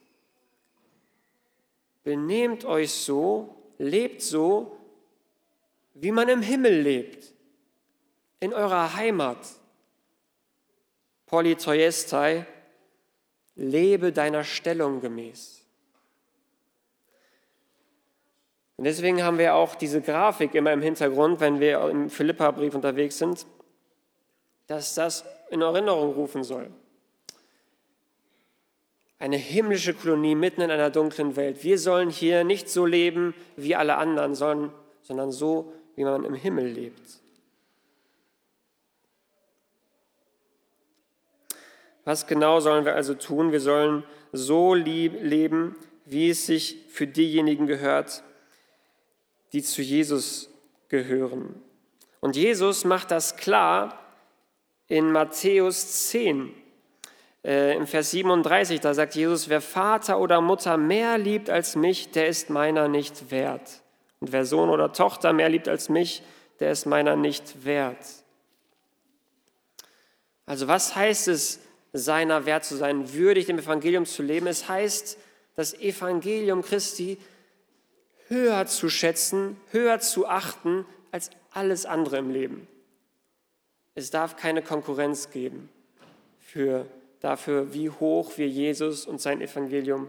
Benehmt 2.03 2.65
euch 2.65 2.93
so, 2.93 3.55
lebt 3.79 4.23
so, 4.23 4.77
wie 5.95 6.11
man 6.11 6.29
im 6.29 6.43
Himmel 6.43 6.81
lebt, 6.81 7.33
in 8.41 8.53
eurer 8.55 8.97
Heimat. 8.97 9.39
Polytoiestai, 11.27 12.45
lebe 13.55 14.13
deiner 14.13 14.43
Stellung 14.43 15.01
gemäß. 15.01 15.65
Und 18.77 18.85
deswegen 18.85 19.23
haben 19.23 19.39
wir 19.39 19.55
auch 19.55 19.75
diese 19.75 20.01
Grafik 20.01 20.55
immer 20.55 20.73
im 20.73 20.81
Hintergrund, 20.81 21.39
wenn 21.41 21.61
wir 21.61 21.89
im 21.91 22.09
Philippa-Brief 22.09 22.75
unterwegs 22.75 23.19
sind, 23.19 23.47
dass 24.67 24.95
das 24.95 25.25
in 25.51 25.61
Erinnerung 25.61 26.15
rufen 26.15 26.43
soll. 26.43 26.71
Eine 29.19 29.37
himmlische 29.37 29.93
Kolonie 29.93 30.35
mitten 30.35 30.63
in 30.63 30.71
einer 30.71 30.89
dunklen 30.89 31.37
Welt. 31.37 31.63
Wir 31.63 31.79
sollen 31.79 32.09
hier 32.09 32.43
nicht 32.43 32.71
so 32.71 32.87
leben 32.87 33.35
wie 33.55 33.77
alle 33.77 33.99
anderen, 33.99 34.35
sondern 34.35 35.31
so, 35.31 35.75
wie 35.95 36.05
man 36.05 36.25
im 36.25 36.35
Himmel 36.35 36.67
lebt. 36.69 37.21
Was 42.11 42.27
genau 42.27 42.59
sollen 42.59 42.85
wir 42.85 42.97
also 42.97 43.15
tun? 43.15 43.53
Wir 43.53 43.61
sollen 43.61 44.03
so 44.33 44.75
leben, 44.75 45.77
wie 46.07 46.31
es 46.31 46.45
sich 46.45 46.87
für 46.89 47.07
diejenigen 47.07 47.69
gehört, 47.69 48.25
die 49.53 49.63
zu 49.63 49.81
Jesus 49.81 50.51
gehören. 50.89 51.55
Und 52.19 52.35
Jesus 52.35 52.85
macht 52.85 53.13
das 53.13 53.37
klar 53.37 53.97
in 54.89 55.13
Matthäus 55.13 56.09
10, 56.09 56.53
äh, 57.45 57.77
im 57.77 57.87
Vers 57.87 58.11
37. 58.11 58.81
Da 58.81 58.93
sagt 58.93 59.15
Jesus, 59.15 59.49
wer 59.49 59.61
Vater 59.61 60.19
oder 60.19 60.41
Mutter 60.41 60.77
mehr 60.79 61.17
liebt 61.17 61.49
als 61.49 61.77
mich, 61.77 62.11
der 62.11 62.27
ist 62.27 62.51
meiner 62.51 62.89
nicht 62.89 63.31
wert. 63.31 63.83
Und 64.19 64.33
wer 64.33 64.45
Sohn 64.45 64.69
oder 64.69 64.93
Tochter 64.93 65.33
mehr 65.33 65.49
liebt 65.49 65.69
als 65.69 65.89
mich, 65.89 66.25
der 66.59 66.73
ist 66.73 66.87
meiner 66.87 67.15
nicht 67.15 67.65
wert. 67.65 68.05
Also 70.45 70.67
was 70.67 70.97
heißt 70.97 71.29
es, 71.29 71.61
seiner 71.93 72.47
wert 72.47 72.65
zu 72.65 72.77
sein, 72.77 73.13
würdig 73.13 73.47
dem 73.47 73.59
Evangelium 73.59 74.07
zu 74.07 74.23
leben? 74.23 74.47
Es 74.47 74.69
heißt, 74.69 75.19
das 75.57 75.75
Evangelium 75.75 76.63
Christi 76.63 77.19
höher 78.29 78.67
zu 78.67 78.89
schätzen, 78.89 79.57
höher 79.73 80.01
zu 80.01 80.27
achten 80.27 80.87
als 81.11 81.31
alles 81.51 81.85
andere 81.87 82.19
im 82.19 82.31
Leben. 82.31 82.69
Es 83.95 84.11
darf 84.11 84.37
keine 84.37 84.63
Konkurrenz 84.63 85.31
geben 85.31 85.69
für, 86.39 86.87
dafür, 87.21 87.75
wie 87.75 87.91
hoch 87.91 88.39
wir 88.39 88.49
Jesus 88.49 89.07
und 89.07 89.21
sein 89.21 89.41
Evangelium 89.41 90.09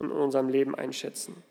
in 0.00 0.10
unserem 0.10 0.48
Leben 0.48 0.74
einschätzen. 0.74 1.42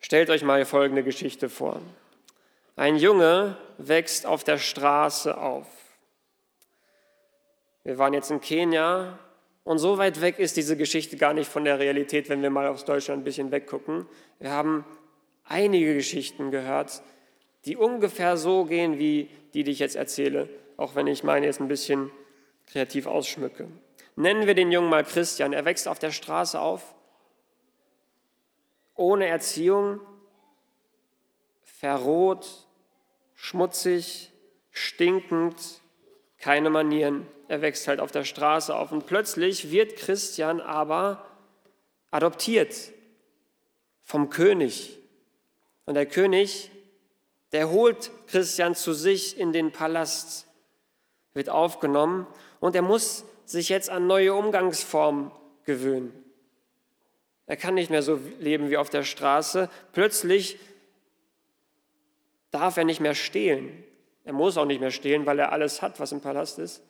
Stellt 0.00 0.30
euch 0.30 0.42
mal 0.42 0.64
folgende 0.64 1.02
Geschichte 1.02 1.48
vor. 1.48 1.80
Ein 2.76 2.96
Junge 2.96 3.56
wächst 3.78 4.26
auf 4.26 4.44
der 4.44 4.58
Straße 4.58 5.36
auf. 5.36 5.66
Wir 7.86 7.98
waren 7.98 8.14
jetzt 8.14 8.32
in 8.32 8.40
Kenia 8.40 9.16
und 9.62 9.78
so 9.78 9.96
weit 9.96 10.20
weg 10.20 10.40
ist 10.40 10.56
diese 10.56 10.76
Geschichte 10.76 11.16
gar 11.16 11.32
nicht 11.32 11.48
von 11.48 11.64
der 11.64 11.78
Realität, 11.78 12.28
wenn 12.28 12.42
wir 12.42 12.50
mal 12.50 12.66
aus 12.66 12.84
Deutschland 12.84 13.20
ein 13.20 13.24
bisschen 13.24 13.52
weggucken. 13.52 14.06
Wir 14.40 14.50
haben 14.50 14.84
einige 15.44 15.94
Geschichten 15.94 16.50
gehört, 16.50 17.00
die 17.64 17.76
ungefähr 17.76 18.36
so 18.38 18.64
gehen 18.64 18.98
wie 18.98 19.30
die, 19.54 19.62
die 19.62 19.70
ich 19.70 19.78
jetzt 19.78 19.94
erzähle. 19.94 20.48
auch 20.76 20.96
wenn 20.96 21.06
ich 21.06 21.22
meine 21.22 21.46
jetzt 21.46 21.60
ein 21.60 21.68
bisschen 21.68 22.10
kreativ 22.66 23.06
ausschmücke. 23.06 23.68
Nennen 24.16 24.48
wir 24.48 24.54
den 24.54 24.72
Jungen 24.72 24.90
mal 24.90 25.04
Christian. 25.04 25.52
Er 25.52 25.64
wächst 25.64 25.86
auf 25.86 26.00
der 26.00 26.10
Straße 26.10 26.60
auf, 26.60 26.92
ohne 28.96 29.28
Erziehung, 29.28 30.00
verroht, 31.62 32.66
schmutzig, 33.36 34.32
stinkend, 34.72 35.80
keine 36.46 36.70
Manieren. 36.70 37.26
Er 37.48 37.60
wächst 37.60 37.88
halt 37.88 37.98
auf 37.98 38.12
der 38.12 38.22
Straße 38.22 38.72
auf 38.72 38.92
und 38.92 39.06
plötzlich 39.06 39.72
wird 39.72 39.96
Christian 39.96 40.60
aber 40.60 41.26
adoptiert 42.12 42.92
vom 44.04 44.30
König. 44.30 44.96
Und 45.86 45.94
der 45.94 46.06
König, 46.06 46.70
der 47.50 47.70
holt 47.70 48.12
Christian 48.28 48.76
zu 48.76 48.92
sich 48.92 49.40
in 49.40 49.52
den 49.52 49.72
Palast, 49.72 50.46
wird 51.34 51.50
aufgenommen 51.50 52.28
und 52.60 52.76
er 52.76 52.82
muss 52.82 53.24
sich 53.44 53.68
jetzt 53.68 53.90
an 53.90 54.06
neue 54.06 54.32
Umgangsformen 54.32 55.32
gewöhnen. 55.64 56.12
Er 57.46 57.56
kann 57.56 57.74
nicht 57.74 57.90
mehr 57.90 58.04
so 58.04 58.20
leben 58.38 58.70
wie 58.70 58.76
auf 58.76 58.88
der 58.88 59.02
Straße. 59.02 59.68
Plötzlich 59.90 60.60
darf 62.52 62.76
er 62.76 62.84
nicht 62.84 63.00
mehr 63.00 63.16
stehlen. 63.16 63.82
Er 64.26 64.32
muss 64.32 64.56
auch 64.58 64.64
nicht 64.64 64.80
mehr 64.80 64.90
stehlen, 64.90 65.24
weil 65.24 65.38
er 65.38 65.52
alles 65.52 65.82
hat, 65.82 66.00
was 66.00 66.10
im 66.10 66.20
Palast 66.20 66.58
ist. 66.58 66.82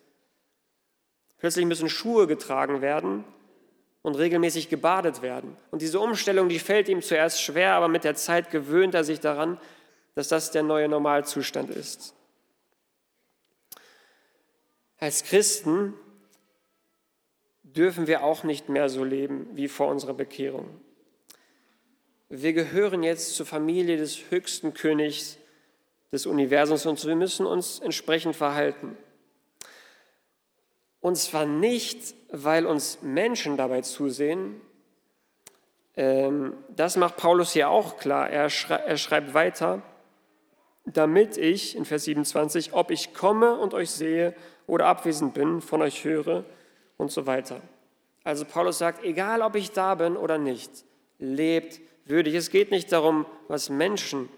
Plötzlich 1.37 1.67
müssen 1.67 1.87
Schuhe 1.87 2.25
getragen 2.25 2.81
werden 2.81 3.23
und 4.01 4.15
regelmäßig 4.15 4.69
gebadet 4.69 5.21
werden. 5.21 5.55
Und 5.69 5.83
diese 5.83 5.99
Umstellung, 5.99 6.49
die 6.49 6.57
fällt 6.57 6.89
ihm 6.89 7.03
zuerst 7.03 7.39
schwer, 7.39 7.73
aber 7.73 7.89
mit 7.89 8.03
der 8.03 8.15
Zeit 8.15 8.49
gewöhnt 8.49 8.95
er 8.95 9.03
sich 9.03 9.19
daran, 9.19 9.59
dass 10.15 10.29
das 10.29 10.49
der 10.49 10.63
neue 10.63 10.89
Normalzustand 10.89 11.69
ist. 11.69 12.15
Als 14.97 15.23
Christen 15.23 15.93
dürfen 17.61 18.07
wir 18.07 18.23
auch 18.23 18.43
nicht 18.43 18.67
mehr 18.67 18.89
so 18.89 19.03
leben 19.03 19.47
wie 19.53 19.67
vor 19.67 19.89
unserer 19.89 20.15
Bekehrung. 20.15 20.81
Wir 22.29 22.53
gehören 22.53 23.03
jetzt 23.03 23.35
zur 23.35 23.45
Familie 23.45 23.97
des 23.97 24.31
höchsten 24.31 24.73
Königs 24.73 25.37
des 26.11 26.25
Universums 26.25 26.85
und 26.85 27.03
wir 27.05 27.15
müssen 27.15 27.45
uns 27.45 27.79
entsprechend 27.79 28.35
verhalten. 28.35 28.97
Und 31.01 31.15
zwar 31.15 31.45
nicht, 31.45 32.15
weil 32.31 32.65
uns 32.65 33.01
Menschen 33.01 33.57
dabei 33.57 33.81
zusehen. 33.81 34.59
Ähm, 35.95 36.53
das 36.75 36.97
macht 36.97 37.17
Paulus 37.17 37.51
hier 37.51 37.69
auch 37.69 37.97
klar. 37.97 38.29
Er, 38.29 38.49
schreibt 38.49 39.33
weiter, 39.33 39.81
damit 40.85 41.37
ich, 41.37 41.75
in 41.75 41.85
Vers 41.85 42.05
27, 42.05 42.73
ob 42.73 42.91
ich 42.91 43.13
komme 43.13 43.57
und 43.57 43.73
euch 43.73 43.91
sehe 43.91 44.33
oder 44.65 44.85
abwesend 44.87 45.33
bin, 45.33 45.61
von 45.61 45.81
euch 45.81 46.03
höre 46.03 46.45
und 46.97 47.11
so 47.11 47.25
weiter. 47.25 47.61
Also 48.23 48.45
Paulus 48.45 48.77
sagt, 48.77 49.03
egal 49.03 49.41
ob 49.41 49.55
ich 49.55 49.71
da 49.71 49.95
bin 49.95 50.17
oder 50.17 50.37
nicht, 50.37 50.71
lebt 51.19 51.79
würdig. 52.05 52.35
Es 52.35 52.49
geht 52.49 52.71
nicht 52.71 52.91
darum, 52.91 53.25
was 53.47 53.69
Menschen 53.69 54.29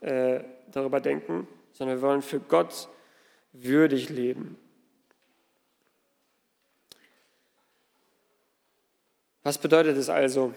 äh, 0.00 0.40
darüber 0.72 1.00
denken, 1.00 1.46
sondern 1.72 1.98
wir 1.98 2.02
wollen 2.02 2.22
für 2.22 2.40
Gott 2.40 2.88
würdig 3.52 4.08
leben. 4.08 4.56
Was 9.42 9.58
bedeutet 9.58 9.96
es 9.96 10.08
also, 10.08 10.54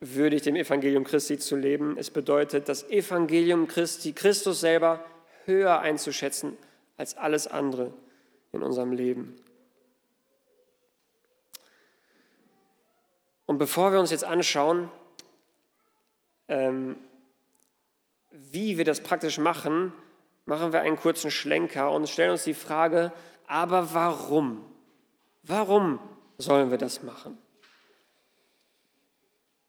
würdig 0.00 0.42
dem 0.42 0.56
Evangelium 0.56 1.04
Christi 1.04 1.38
zu 1.38 1.56
leben? 1.56 1.98
Es 1.98 2.10
bedeutet, 2.10 2.68
das 2.68 2.88
Evangelium 2.88 3.68
Christi, 3.68 4.12
Christus 4.12 4.60
selber, 4.60 5.04
höher 5.44 5.80
einzuschätzen 5.80 6.56
als 6.96 7.16
alles 7.16 7.46
andere 7.46 7.92
in 8.52 8.62
unserem 8.62 8.92
Leben. 8.92 9.36
Und 13.46 13.58
bevor 13.58 13.92
wir 13.92 14.00
uns 14.00 14.10
jetzt 14.10 14.24
anschauen, 14.24 14.90
ähm, 16.48 16.96
wie 18.50 18.78
wir 18.78 18.84
das 18.84 19.00
praktisch 19.00 19.38
machen, 19.38 19.92
machen 20.44 20.72
wir 20.72 20.80
einen 20.80 20.96
kurzen 20.96 21.30
Schlenker 21.30 21.90
und 21.90 22.08
stellen 22.08 22.32
uns 22.32 22.44
die 22.44 22.54
Frage, 22.54 23.12
aber 23.46 23.94
warum? 23.94 24.64
Warum 25.42 25.98
sollen 26.38 26.70
wir 26.70 26.78
das 26.78 27.02
machen? 27.02 27.38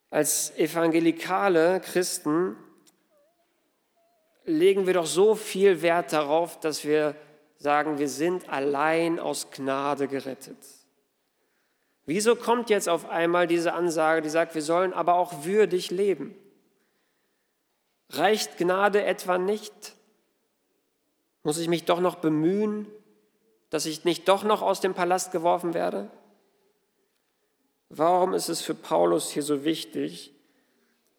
Als 0.10 0.56
evangelikale 0.58 1.82
Christen 1.82 2.56
legen 4.46 4.88
wir 4.88 4.94
doch 4.94 5.06
so 5.06 5.36
viel 5.36 5.82
Wert 5.82 6.14
darauf, 6.14 6.60
dass 6.60 6.86
wir 6.86 7.16
sagen, 7.58 8.00
wir 8.00 8.08
sind 8.08 8.50
allein 8.50 9.20
aus 9.20 9.52
Gnade 9.52 10.08
gerettet. 10.08 10.58
Wieso 12.06 12.36
kommt 12.36 12.70
jetzt 12.70 12.88
auf 12.88 13.10
einmal 13.10 13.48
diese 13.48 13.74
Ansage, 13.74 14.22
die 14.22 14.30
sagt, 14.30 14.56
wir 14.56 14.62
sollen 14.62 14.94
aber 14.94 15.16
auch 15.16 15.44
würdig 15.44 15.92
leben? 15.92 16.36
Reicht 18.10 18.58
Gnade 18.58 19.04
etwa 19.04 19.38
nicht? 19.38 19.96
Muss 21.44 21.58
ich 21.58 21.68
mich 21.68 21.86
doch 21.86 22.00
noch 22.00 22.16
bemühen, 22.16 22.88
dass 23.70 23.86
ich 23.86 24.06
nicht 24.06 24.28
doch 24.28 24.44
noch 24.44 24.62
aus 24.62 24.82
dem 24.82 24.94
Palast 24.94 25.32
geworfen 25.32 25.74
werde? 25.74 26.10
Warum 27.90 28.34
ist 28.34 28.50
es 28.50 28.62
für 28.62 28.74
Paulus 28.76 29.32
hier 29.32 29.44
so 29.44 29.64
wichtig, 29.64 30.34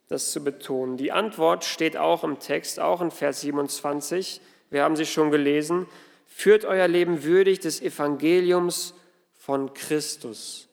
das 0.08 0.32
zu 0.32 0.44
betonen? 0.44 0.96
Die 0.96 1.12
Antwort 1.12 1.64
steht 1.64 1.96
auch 1.96 2.24
im 2.24 2.38
Text, 2.38 2.78
auch 2.80 3.00
in 3.00 3.10
Vers 3.10 3.40
27. 3.40 4.40
Wir 4.70 4.82
haben 4.82 4.96
sie 4.96 5.06
schon 5.06 5.30
gelesen. 5.30 5.86
Führt 6.26 6.64
euer 6.64 6.88
Leben 6.88 7.22
würdig 7.22 7.60
des 7.60 7.80
Evangeliums 7.80 8.94
von 9.32 9.72
Christus. 9.72 10.68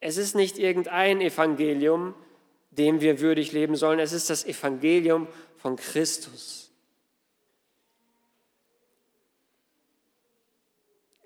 Es 0.00 0.16
ist 0.16 0.34
nicht 0.34 0.58
irgendein 0.58 1.20
Evangelium, 1.20 2.14
dem 2.72 3.00
wir 3.00 3.20
würdig 3.20 3.52
leben 3.52 3.76
sollen. 3.76 3.98
Es 3.98 4.12
ist 4.12 4.30
das 4.30 4.44
Evangelium 4.44 5.28
von 5.58 5.76
Christus. 5.76 6.70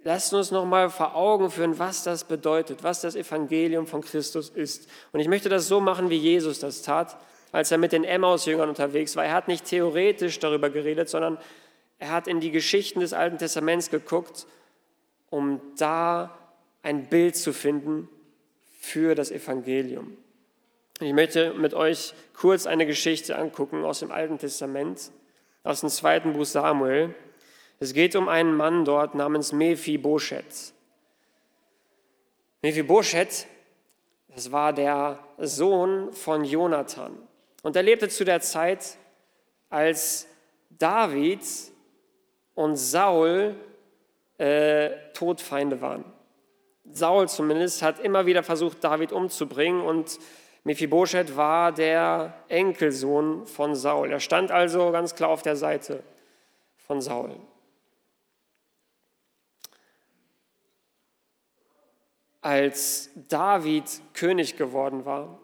Lasst 0.02 0.32
uns 0.32 0.52
noch 0.52 0.64
mal 0.64 0.88
vor 0.88 1.16
Augen 1.16 1.50
führen, 1.50 1.80
was 1.80 2.04
das 2.04 2.24
bedeutet, 2.24 2.85
was 2.85 3.00
das 3.00 3.16
Evangelium 3.16 3.88
von 3.88 4.02
Christus 4.02 4.50
ist. 4.50 4.88
Und 5.11 5.18
ich 5.18 5.26
möchte 5.26 5.48
das 5.48 5.66
so 5.66 5.80
machen, 5.80 6.11
wie 6.11 6.16
Jesus 6.16 6.61
das 6.61 6.82
tat, 6.82 7.16
als 7.50 7.72
er 7.72 7.78
mit 7.78 7.90
den 7.90 8.04
Emmaus-Jüngern 8.04 8.68
unterwegs 8.68 9.16
war. 9.16 9.24
Er 9.24 9.32
hat 9.32 9.48
nicht 9.48 9.64
theoretisch 9.64 10.38
darüber 10.38 10.70
geredet, 10.70 11.09
sondern 11.09 11.38
er 11.98 12.12
hat 12.12 12.28
in 12.28 12.38
die 12.38 12.50
Geschichten 12.50 13.00
des 13.00 13.12
Alten 13.12 13.38
Testaments 13.38 13.90
geguckt, 13.90 14.46
um 15.28 15.61
da 15.76 16.38
ein 16.82 17.09
Bild 17.09 17.35
zu 17.35 17.52
finden 17.52 18.09
für 18.78 19.14
das 19.16 19.32
Evangelium. 19.32 20.16
Ich 21.00 21.12
möchte 21.12 21.52
mit 21.52 21.74
euch 21.74 22.14
kurz 22.32 22.66
eine 22.66 22.87
Geschichte 22.87 23.37
angucken 23.37 23.85
aus 23.85 24.00
dem 24.00 24.11
Alten 24.11 24.38
Testament, 24.38 25.11
aus 25.62 25.80
dem 25.80 25.90
zweiten 25.90 26.32
Buch 26.32 26.46
Samuel. 26.46 27.14
Es 27.78 27.92
geht 27.92 28.16
um 28.16 28.30
einen 28.30 28.56
Mann 28.56 28.87
dort 28.87 29.14
namens 29.14 29.52
Mephibosheth. 29.52 30.72
Mephibosheth, 32.62 33.46
das 34.35 34.50
war 34.52 34.72
der 34.72 35.18
Sohn 35.37 36.14
von 36.14 36.44
Jonathan. 36.44 37.12
Und 37.62 37.76
er 37.76 37.82
lebte 37.82 38.09
zu 38.09 38.24
der 38.24 38.40
Zeit, 38.40 38.96
als 39.68 40.26
David 40.70 41.42
und 42.54 42.76
Saul 42.76 43.54
äh, 44.38 44.90
Todfeinde 45.12 45.78
waren. 45.82 46.06
Saul 46.90 47.28
zumindest 47.28 47.82
hat 47.82 47.98
immer 47.98 48.24
wieder 48.24 48.42
versucht, 48.42 48.82
David 48.82 49.12
umzubringen 49.12 49.82
und 49.82 50.18
Mephibosheth 50.66 51.37
war 51.37 51.70
der 51.70 52.35
Enkelsohn 52.48 53.46
von 53.46 53.76
Saul. 53.76 54.11
Er 54.11 54.18
stand 54.18 54.50
also 54.50 54.90
ganz 54.90 55.14
klar 55.14 55.31
auf 55.31 55.42
der 55.42 55.55
Seite 55.55 56.02
von 56.76 57.00
Saul. 57.00 57.37
Als 62.40 63.11
David 63.29 63.85
König 64.12 64.57
geworden 64.57 65.05
war, 65.05 65.38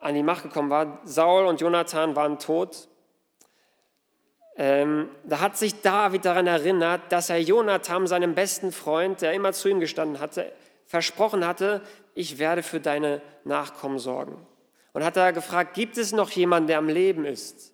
an 0.00 0.16
die 0.16 0.22
Macht 0.22 0.42
gekommen 0.42 0.68
war, 0.68 1.00
Saul 1.04 1.46
und 1.46 1.62
Jonathan 1.62 2.14
waren 2.14 2.38
tot, 2.38 2.88
ähm, 4.56 5.08
da 5.24 5.40
hat 5.40 5.56
sich 5.56 5.80
David 5.80 6.26
daran 6.26 6.46
erinnert, 6.46 7.10
dass 7.10 7.30
er 7.30 7.40
Jonathan, 7.40 8.06
seinem 8.06 8.34
besten 8.34 8.70
Freund, 8.70 9.22
der 9.22 9.32
immer 9.32 9.54
zu 9.54 9.70
ihm 9.70 9.80
gestanden 9.80 10.20
hatte, 10.20 10.52
versprochen 10.84 11.46
hatte, 11.46 11.80
ich 12.14 12.38
werde 12.38 12.62
für 12.62 12.80
deine 12.80 13.22
Nachkommen 13.44 13.98
sorgen. 13.98 14.46
Und 14.92 15.04
hat 15.04 15.16
er 15.16 15.32
gefragt, 15.32 15.74
gibt 15.74 15.96
es 15.96 16.12
noch 16.12 16.30
jemanden, 16.30 16.66
der 16.66 16.78
am 16.78 16.88
Leben 16.88 17.24
ist? 17.24 17.72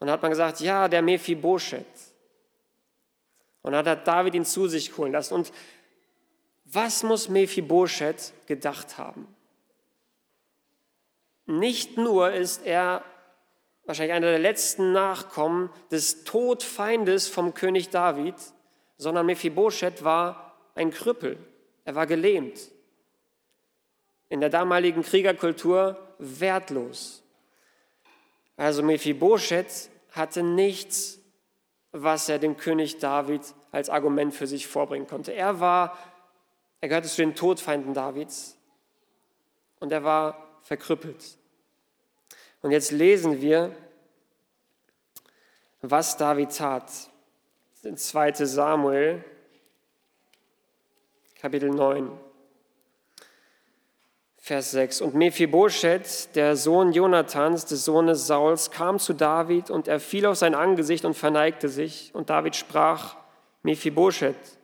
Und 0.00 0.10
hat 0.10 0.22
man 0.22 0.30
gesagt, 0.30 0.60
ja, 0.60 0.88
der 0.88 1.02
Mephibosheth. 1.02 1.86
Und 3.62 3.76
hat 3.76 4.06
David 4.06 4.34
ihn 4.34 4.44
zu 4.44 4.66
sich 4.66 4.96
holen 4.96 5.12
lassen. 5.12 5.34
Und 5.34 5.52
was 6.64 7.02
muss 7.02 7.28
Mephibosheth 7.28 8.32
gedacht 8.46 8.98
haben? 8.98 9.28
Nicht 11.46 11.96
nur 11.98 12.32
ist 12.32 12.64
er 12.64 13.04
wahrscheinlich 13.84 14.14
einer 14.14 14.30
der 14.30 14.38
letzten 14.38 14.92
Nachkommen 14.92 15.70
des 15.90 16.24
Todfeindes 16.24 17.28
vom 17.28 17.54
König 17.54 17.90
David, 17.90 18.34
sondern 18.96 19.26
Mephibosheth 19.26 20.02
war 20.02 20.56
ein 20.74 20.90
Krüppel. 20.90 21.38
Er 21.84 21.94
war 21.94 22.06
gelähmt. 22.06 22.71
In 24.32 24.40
der 24.40 24.48
damaligen 24.48 25.02
Kriegerkultur 25.02 25.98
wertlos. 26.18 27.22
Also 28.56 28.82
Mephibosheth 28.82 29.90
hatte 30.12 30.42
nichts, 30.42 31.18
was 31.90 32.30
er 32.30 32.38
dem 32.38 32.56
König 32.56 32.96
David 32.96 33.42
als 33.72 33.90
Argument 33.90 34.32
für 34.34 34.46
sich 34.46 34.66
vorbringen 34.66 35.06
konnte. 35.06 35.34
Er 35.34 35.60
war, 35.60 35.98
er 36.80 36.88
gehörte 36.88 37.08
zu 37.08 37.20
den 37.20 37.34
Todfeinden 37.34 37.92
Davids 37.92 38.56
und 39.80 39.92
er 39.92 40.02
war 40.02 40.48
verkrüppelt. 40.62 41.36
Und 42.62 42.70
jetzt 42.70 42.90
lesen 42.90 43.42
wir, 43.42 43.76
was 45.82 46.16
David 46.16 46.56
tat. 46.56 46.90
In 47.82 47.98
2 47.98 48.32
Samuel, 48.46 49.22
Kapitel 51.34 51.68
9, 51.68 52.10
Vers 54.44 54.72
6. 54.72 55.02
Und 55.02 55.14
Mephibosheth, 55.14 56.34
der 56.34 56.56
Sohn 56.56 56.90
Jonathans, 56.90 57.64
des 57.64 57.84
Sohnes 57.84 58.26
Sauls, 58.26 58.72
kam 58.72 58.98
zu 58.98 59.12
David 59.12 59.70
und 59.70 59.86
er 59.86 60.00
fiel 60.00 60.26
auf 60.26 60.36
sein 60.36 60.56
Angesicht 60.56 61.04
und 61.04 61.14
verneigte 61.14 61.68
sich. 61.68 62.10
Und 62.12 62.28
David 62.28 62.56
sprach, 62.56 63.14
Mephibosheth. 63.62 64.58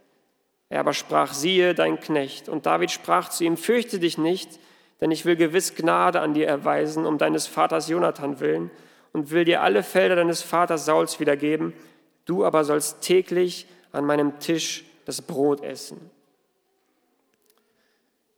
Er 0.69 0.81
aber 0.81 0.95
sprach, 0.95 1.33
siehe, 1.33 1.77
dein 1.77 2.01
Knecht. 2.01 2.49
Und 2.49 2.67
David 2.67 2.91
sprach 2.91 3.29
zu 3.29 3.45
ihm, 3.45 3.57
fürchte 3.57 4.01
dich 4.01 4.19
nicht, 4.19 4.59
denn 5.01 5.13
ich 5.13 5.25
will 5.25 5.37
gewiss 5.37 5.77
Gnade 5.77 6.19
an 6.19 6.35
dir 6.35 6.49
erweisen, 6.49 7.07
um 7.07 7.17
deines 7.17 7.47
Vaters 7.47 7.89
Jonathan 7.89 8.41
willen, 8.41 8.73
und 9.13 9.31
will 9.31 9.45
dir 9.45 9.63
alle 9.63 9.85
Felder 9.85 10.17
deines 10.17 10.43
Vaters 10.43 10.87
Sauls 10.87 11.21
wiedergeben. 11.21 11.73
Du 12.25 12.45
aber 12.45 12.65
sollst 12.65 13.01
täglich 13.03 13.69
an 13.93 14.05
meinem 14.05 14.41
Tisch 14.41 14.85
das 15.05 15.23
Brot 15.23 15.63
essen. 15.63 16.11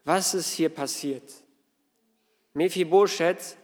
Was 0.04 0.34
ist 0.34 0.52
hier 0.52 0.68
passiert? 0.68 1.22
Mephibosheth, 2.54 3.56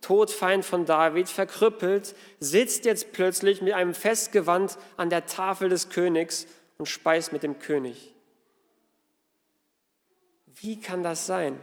Todfeind 0.00 0.64
von 0.64 0.86
David, 0.86 1.28
verkrüppelt, 1.28 2.14
sitzt 2.38 2.84
jetzt 2.84 3.12
plötzlich 3.12 3.62
mit 3.62 3.72
einem 3.74 3.94
Festgewand 3.94 4.78
an 4.96 5.10
der 5.10 5.26
Tafel 5.26 5.68
des 5.68 5.88
Königs 5.90 6.46
und 6.78 6.86
speist 6.86 7.32
mit 7.32 7.42
dem 7.42 7.58
König. 7.58 8.14
Wie 10.46 10.80
kann 10.80 11.02
das 11.02 11.26
sein? 11.26 11.58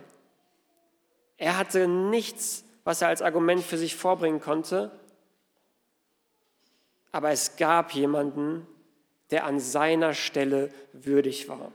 Er 1.38 1.58
hatte 1.58 1.88
nichts, 1.88 2.64
was 2.84 3.02
er 3.02 3.10
als 3.10 3.22
Argument 3.22 3.64
für 3.64 3.78
sich 3.78 3.96
vorbringen 3.96 4.42
konnte, 4.42 4.92
aber 7.12 7.32
es 7.32 7.58
gab 7.58 7.94
jemanden, 7.94 8.68
der 9.32 9.46
an 9.46 9.60
seiner 9.60 10.14
Stelle 10.14 10.72
würdig 10.94 11.50
war. 11.50 11.72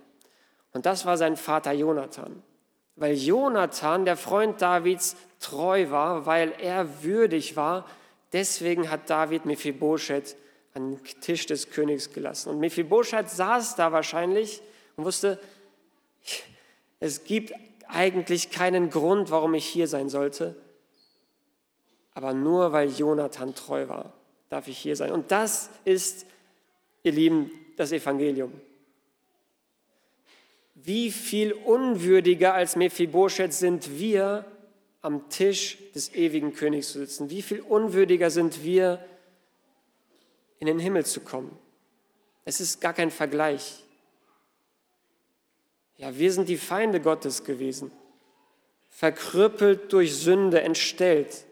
Und 0.72 0.86
das 0.86 1.04
war 1.04 1.16
sein 1.16 1.36
Vater 1.36 1.72
Jonathan. 1.72 2.42
Weil 2.96 3.14
Jonathan, 3.14 4.04
der 4.04 4.16
Freund 4.16 4.60
Davids, 4.60 5.16
treu 5.40 5.90
war, 5.90 6.26
weil 6.26 6.52
er 6.58 7.02
würdig 7.02 7.56
war, 7.56 7.86
deswegen 8.32 8.90
hat 8.90 9.10
David 9.10 9.44
Mephibosheth 9.44 10.36
an 10.74 10.96
den 10.96 11.04
Tisch 11.20 11.46
des 11.46 11.70
Königs 11.70 12.12
gelassen. 12.12 12.50
Und 12.50 12.60
Mephibosheth 12.60 13.28
saß 13.28 13.76
da 13.76 13.92
wahrscheinlich 13.92 14.62
und 14.96 15.04
wusste, 15.04 15.38
es 17.00 17.24
gibt 17.24 17.52
eigentlich 17.88 18.50
keinen 18.50 18.88
Grund, 18.88 19.30
warum 19.30 19.54
ich 19.54 19.66
hier 19.66 19.88
sein 19.88 20.08
sollte. 20.08 20.54
Aber 22.14 22.32
nur 22.32 22.72
weil 22.72 22.90
Jonathan 22.90 23.54
treu 23.54 23.88
war, 23.88 24.12
darf 24.48 24.68
ich 24.68 24.78
hier 24.78 24.96
sein. 24.96 25.12
Und 25.12 25.30
das 25.30 25.70
ist, 25.84 26.26
ihr 27.02 27.12
Lieben, 27.12 27.50
das 27.76 27.92
Evangelium. 27.92 28.52
Wie 30.84 31.10
viel 31.10 31.52
unwürdiger 31.52 32.54
als 32.54 32.76
Mephibosheth 32.76 33.52
sind 33.52 33.98
wir, 33.98 34.44
am 35.00 35.28
Tisch 35.28 35.78
des 35.94 36.14
ewigen 36.14 36.54
Königs 36.54 36.92
zu 36.92 36.98
sitzen? 36.98 37.30
Wie 37.30 37.42
viel 37.42 37.60
unwürdiger 37.60 38.30
sind 38.30 38.62
wir, 38.62 39.04
in 40.58 40.66
den 40.66 40.78
Himmel 40.78 41.04
zu 41.04 41.20
kommen? 41.20 41.56
Es 42.44 42.60
ist 42.60 42.80
gar 42.80 42.92
kein 42.92 43.10
Vergleich. 43.10 43.84
Ja, 45.98 46.16
wir 46.18 46.32
sind 46.32 46.48
die 46.48 46.56
Feinde 46.56 47.00
Gottes 47.00 47.44
gewesen, 47.44 47.92
verkrüppelt 48.88 49.92
durch 49.92 50.16
Sünde, 50.16 50.62
entstellt. 50.62 51.44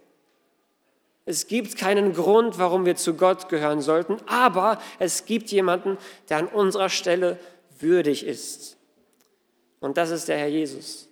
Es 1.24 1.46
gibt 1.46 1.76
keinen 1.76 2.14
Grund, 2.14 2.58
warum 2.58 2.84
wir 2.84 2.96
zu 2.96 3.14
Gott 3.14 3.48
gehören 3.48 3.80
sollten, 3.80 4.16
aber 4.26 4.80
es 4.98 5.24
gibt 5.24 5.50
jemanden, 5.50 5.98
der 6.28 6.38
an 6.38 6.48
unserer 6.48 6.88
Stelle 6.88 7.38
würdig 7.78 8.26
ist. 8.26 8.76
Und 9.80 9.96
das 9.96 10.10
ist 10.10 10.28
der 10.28 10.38
Herr 10.38 10.48
Jesus. 10.48 11.08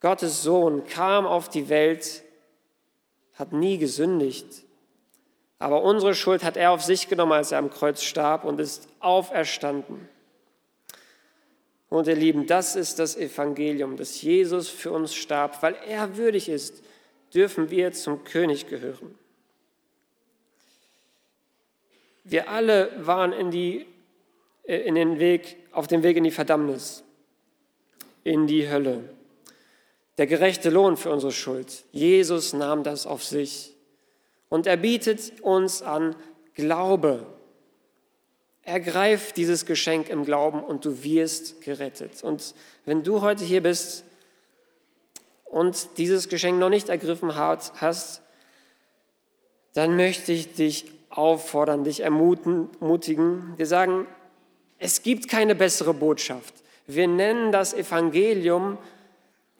Gottes 0.00 0.42
Sohn 0.42 0.84
kam 0.86 1.26
auf 1.26 1.48
die 1.48 1.68
Welt, 1.68 2.22
hat 3.34 3.52
nie 3.52 3.78
gesündigt, 3.78 4.64
aber 5.58 5.82
unsere 5.82 6.14
Schuld 6.14 6.44
hat 6.44 6.56
er 6.56 6.72
auf 6.72 6.82
sich 6.82 7.08
genommen, 7.08 7.32
als 7.32 7.52
er 7.52 7.58
am 7.58 7.70
Kreuz 7.70 8.02
starb 8.02 8.44
und 8.44 8.60
ist 8.60 8.88
auferstanden. 9.00 10.08
Und 11.88 12.08
ihr 12.08 12.16
Lieben, 12.16 12.46
das 12.46 12.74
ist 12.74 12.98
das 12.98 13.16
Evangelium, 13.16 13.96
dass 13.96 14.20
Jesus 14.20 14.68
für 14.68 14.90
uns 14.90 15.14
starb. 15.14 15.62
Weil 15.62 15.76
er 15.86 16.16
würdig 16.16 16.48
ist, 16.48 16.82
dürfen 17.32 17.70
wir 17.70 17.92
zum 17.92 18.24
König 18.24 18.66
gehören. 18.66 19.14
Wir 22.24 22.48
alle 22.48 22.90
waren 23.06 23.32
in, 23.32 23.50
die, 23.50 23.86
in 24.64 24.94
den 24.94 25.18
Weg, 25.18 25.56
auf 25.72 25.86
dem 25.86 26.02
Weg 26.02 26.16
in 26.16 26.24
die 26.24 26.30
Verdammnis, 26.30 27.04
in 28.22 28.46
die 28.46 28.68
Hölle. 28.68 29.10
Der 30.18 30.26
gerechte 30.26 30.70
Lohn 30.70 30.96
für 30.96 31.10
unsere 31.10 31.32
Schuld. 31.32 31.84
Jesus 31.92 32.52
nahm 32.52 32.82
das 32.82 33.06
auf 33.06 33.24
sich. 33.24 33.74
Und 34.48 34.66
er 34.66 34.76
bietet 34.76 35.40
uns 35.40 35.82
an 35.82 36.14
Glaube 36.54 37.26
Ergreif 38.66 39.32
dieses 39.32 39.66
Geschenk 39.66 40.08
im 40.08 40.24
Glauben 40.24 40.64
und 40.64 40.86
du 40.86 41.04
wirst 41.04 41.60
gerettet. 41.60 42.24
Und 42.24 42.54
wenn 42.86 43.02
du 43.02 43.20
heute 43.20 43.44
hier 43.44 43.62
bist 43.62 44.04
und 45.44 45.98
dieses 45.98 46.30
Geschenk 46.30 46.58
noch 46.58 46.70
nicht 46.70 46.88
ergriffen 46.88 47.34
hast, 47.34 48.22
dann 49.74 49.96
möchte 49.96 50.32
ich 50.32 50.54
dich 50.54 50.90
auffordern, 51.10 51.84
dich 51.84 52.00
ermutigen. 52.00 53.52
Wir 53.58 53.66
sagen, 53.66 54.06
es 54.84 55.00
gibt 55.00 55.28
keine 55.28 55.54
bessere 55.54 55.94
Botschaft. 55.94 56.52
Wir 56.86 57.08
nennen 57.08 57.52
das 57.52 57.72
Evangelium, 57.72 58.76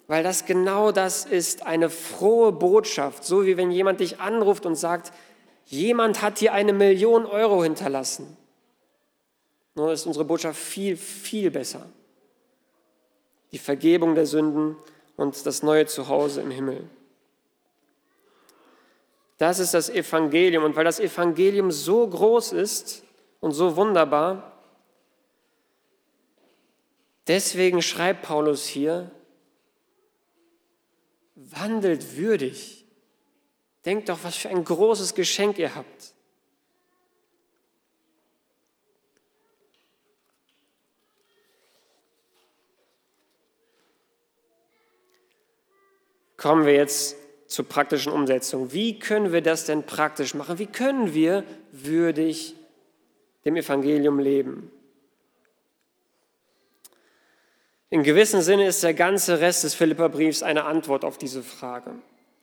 weil 0.06 0.22
das 0.22 0.44
genau 0.44 0.92
das 0.92 1.24
ist, 1.24 1.64
eine 1.64 1.88
frohe 1.88 2.52
Botschaft. 2.52 3.24
So 3.24 3.46
wie 3.46 3.56
wenn 3.56 3.70
jemand 3.70 4.00
dich 4.00 4.20
anruft 4.20 4.66
und 4.66 4.74
sagt, 4.76 5.14
jemand 5.64 6.20
hat 6.20 6.42
dir 6.42 6.52
eine 6.52 6.74
Million 6.74 7.24
Euro 7.24 7.62
hinterlassen. 7.62 8.36
Nur 9.74 9.94
ist 9.94 10.04
unsere 10.04 10.26
Botschaft 10.26 10.60
viel, 10.60 10.94
viel 10.94 11.50
besser. 11.50 11.86
Die 13.52 13.58
Vergebung 13.58 14.14
der 14.14 14.26
Sünden 14.26 14.76
und 15.16 15.46
das 15.46 15.62
neue 15.62 15.86
Zuhause 15.86 16.42
im 16.42 16.50
Himmel. 16.50 16.86
Das 19.38 19.58
ist 19.58 19.72
das 19.72 19.88
Evangelium. 19.88 20.64
Und 20.64 20.76
weil 20.76 20.84
das 20.84 21.00
Evangelium 21.00 21.70
so 21.70 22.06
groß 22.06 22.52
ist 22.52 23.04
und 23.40 23.52
so 23.52 23.74
wunderbar, 23.76 24.50
deswegen 27.26 27.82
schreibt 27.82 28.22
Paulus 28.22 28.66
hier, 28.66 29.10
wandelt 31.34 32.16
würdig. 32.16 32.84
Denkt 33.84 34.08
doch, 34.08 34.18
was 34.22 34.36
für 34.36 34.48
ein 34.48 34.64
großes 34.64 35.14
Geschenk 35.14 35.58
ihr 35.58 35.74
habt. 35.74 36.14
kommen 46.44 46.66
wir 46.66 46.74
jetzt 46.74 47.16
zur 47.46 47.66
praktischen 47.66 48.12
Umsetzung. 48.12 48.70
Wie 48.70 48.98
können 48.98 49.32
wir 49.32 49.40
das 49.40 49.64
denn 49.64 49.84
praktisch 49.84 50.34
machen? 50.34 50.58
Wie 50.58 50.66
können 50.66 51.14
wir 51.14 51.42
würdig 51.72 52.54
dem 53.46 53.56
Evangelium 53.56 54.18
leben? 54.18 54.70
In 57.90 58.02
gewissem 58.02 58.40
Sinne 58.40 58.66
ist 58.66 58.82
der 58.82 58.94
ganze 58.94 59.40
Rest 59.40 59.64
des 59.64 59.74
Philipperbriefs 59.74 60.42
eine 60.42 60.64
Antwort 60.64 61.04
auf 61.04 61.18
diese 61.18 61.42
Frage. 61.42 61.90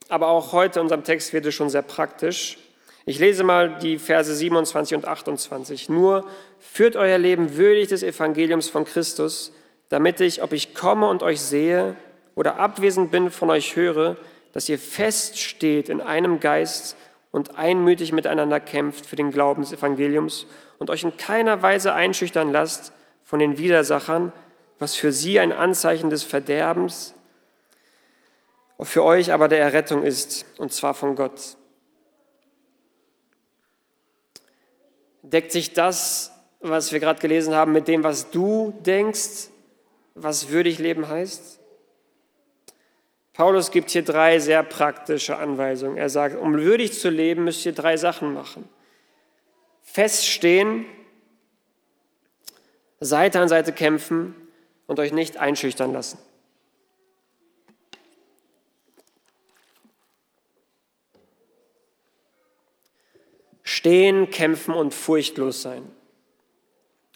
Aber 0.07 0.27
auch 0.27 0.53
heute 0.53 0.79
in 0.79 0.83
unserem 0.83 1.03
Text 1.03 1.33
wird 1.33 1.45
es 1.45 1.55
schon 1.55 1.69
sehr 1.69 1.81
praktisch. 1.81 2.57
Ich 3.05 3.19
lese 3.19 3.43
mal 3.43 3.79
die 3.79 3.97
Verse 3.97 4.33
27 4.33 4.95
und 4.95 5.07
28. 5.07 5.89
Nur 5.89 6.25
führt 6.59 6.95
euer 6.95 7.17
Leben 7.17 7.57
würdig 7.57 7.89
des 7.89 8.03
Evangeliums 8.03 8.69
von 8.69 8.85
Christus, 8.85 9.51
damit 9.89 10.21
ich, 10.21 10.43
ob 10.43 10.53
ich 10.53 10.75
komme 10.75 11.09
und 11.09 11.23
euch 11.23 11.41
sehe, 11.41 11.95
oder 12.35 12.59
abwesend 12.59 13.11
bin, 13.11 13.29
von 13.29 13.49
euch 13.49 13.75
höre, 13.75 14.17
dass 14.53 14.69
ihr 14.69 14.79
feststeht 14.79 15.89
in 15.89 16.01
einem 16.01 16.39
Geist 16.39 16.95
und 17.31 17.57
einmütig 17.57 18.11
miteinander 18.11 18.59
kämpft 18.59 19.05
für 19.05 19.15
den 19.15 19.31
Glauben 19.31 19.63
des 19.63 19.73
Evangeliums 19.73 20.45
und 20.77 20.89
euch 20.89 21.03
in 21.03 21.17
keiner 21.17 21.61
Weise 21.61 21.93
einschüchtern 21.93 22.51
lasst 22.51 22.93
von 23.23 23.39
den 23.39 23.57
Widersachern, 23.57 24.31
was 24.81 24.95
für 24.95 25.11
sie 25.11 25.39
ein 25.39 25.51
Anzeichen 25.51 26.09
des 26.09 26.23
Verderbens, 26.23 27.13
für 28.81 29.03
euch 29.03 29.31
aber 29.31 29.47
der 29.47 29.59
Errettung 29.59 30.01
ist, 30.01 30.43
und 30.57 30.73
zwar 30.73 30.95
von 30.95 31.15
Gott. 31.15 31.55
Deckt 35.21 35.51
sich 35.51 35.73
das, 35.73 36.31
was 36.61 36.91
wir 36.91 36.99
gerade 36.99 37.21
gelesen 37.21 37.53
haben, 37.53 37.73
mit 37.73 37.87
dem, 37.87 38.03
was 38.03 38.31
du 38.31 38.73
denkst, 38.83 39.49
was 40.15 40.49
würdig 40.49 40.79
leben 40.79 41.07
heißt? 41.07 41.59
Paulus 43.33 43.69
gibt 43.69 43.91
hier 43.91 44.03
drei 44.03 44.39
sehr 44.39 44.63
praktische 44.63 45.37
Anweisungen. 45.37 45.97
Er 45.97 46.09
sagt, 46.09 46.35
um 46.35 46.55
würdig 46.55 46.99
zu 46.99 47.11
leben, 47.11 47.43
müsst 47.43 47.63
ihr 47.67 47.73
drei 47.73 47.97
Sachen 47.97 48.33
machen. 48.33 48.67
Feststehen, 49.83 50.87
Seite 52.99 53.39
an 53.39 53.47
Seite 53.47 53.73
kämpfen 53.73 54.35
und 54.91 54.99
euch 54.99 55.13
nicht 55.13 55.37
einschüchtern 55.37 55.93
lassen. 55.93 56.19
Stehen, 63.63 64.29
kämpfen 64.31 64.73
und 64.73 64.93
furchtlos 64.93 65.61
sein. 65.61 65.89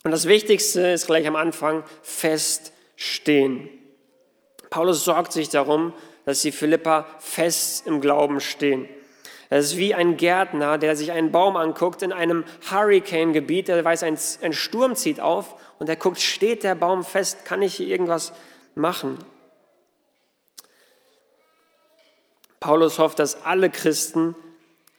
Und 0.05 0.11
das 0.11 0.25
Wichtigste 0.25 0.88
ist 0.88 1.07
gleich 1.07 1.27
am 1.27 1.35
Anfang 1.35 1.83
feststehen. 2.01 3.67
Paulus 4.69 5.03
sorgt 5.03 5.33
sich 5.33 5.49
darum, 5.49 5.93
dass 6.23 6.43
die 6.43 6.53
Philippa 6.53 7.05
fest 7.19 7.85
im 7.88 7.99
Glauben 7.99 8.39
stehen. 8.39 8.88
Es 9.49 9.65
ist 9.65 9.77
wie 9.77 9.93
ein 9.93 10.17
Gärtner, 10.17 10.77
der 10.77 10.95
sich 10.95 11.12
einen 11.12 11.31
Baum 11.31 11.55
anguckt 11.55 12.01
in 12.01 12.12
einem 12.12 12.43
Hurricane-Gebiet, 12.69 13.67
der 13.67 13.84
weiß, 13.84 14.03
ein, 14.03 14.17
ein 14.41 14.53
Sturm 14.53 14.95
zieht 14.95 15.19
auf 15.19 15.55
und 15.79 15.88
er 15.89 15.95
guckt, 15.95 16.19
steht 16.19 16.63
der 16.63 16.75
Baum 16.75 17.03
fest, 17.03 17.45
kann 17.45 17.62
ich 17.62 17.75
hier 17.75 17.88
irgendwas 17.88 18.34
machen? 18.73 19.19
Paulus 22.60 22.97
hofft, 22.97 23.19
dass 23.19 23.43
alle 23.43 23.69
Christen 23.69 24.36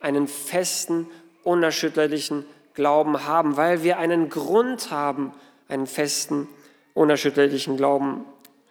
einen 0.01 0.29
festen, 0.29 1.09
unerschütterlichen 1.43 2.45
Glauben 2.75 3.25
haben, 3.25 3.57
weil 3.57 3.83
wir 3.83 3.99
einen 3.99 4.29
Grund 4.29 4.91
haben, 4.91 5.33
einen 5.69 5.87
festen, 5.87 6.49
unerschütterlichen 6.95 7.77
Glauben 7.77 8.25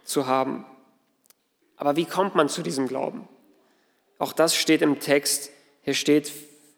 zu 0.06 0.28
haben. 0.28 0.66
Aber 1.78 1.96
wie 1.96 2.06
kommt 2.06 2.36
man 2.36 2.48
zu 2.48 2.62
diesem 2.62 2.88
Glauben? 2.88 3.28
Auch 4.18 4.32
das 4.32 4.56
steht 4.56 4.82
im 4.82 5.00
Text. 5.00 5.52
Hier 5.86 5.94
steht, 5.94 6.34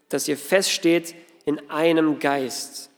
dass 0.10 0.28
ihr 0.28 0.38
feststeht 0.38 1.15
in 1.46 1.70
einem 1.70 2.20
Geist. 2.20 2.89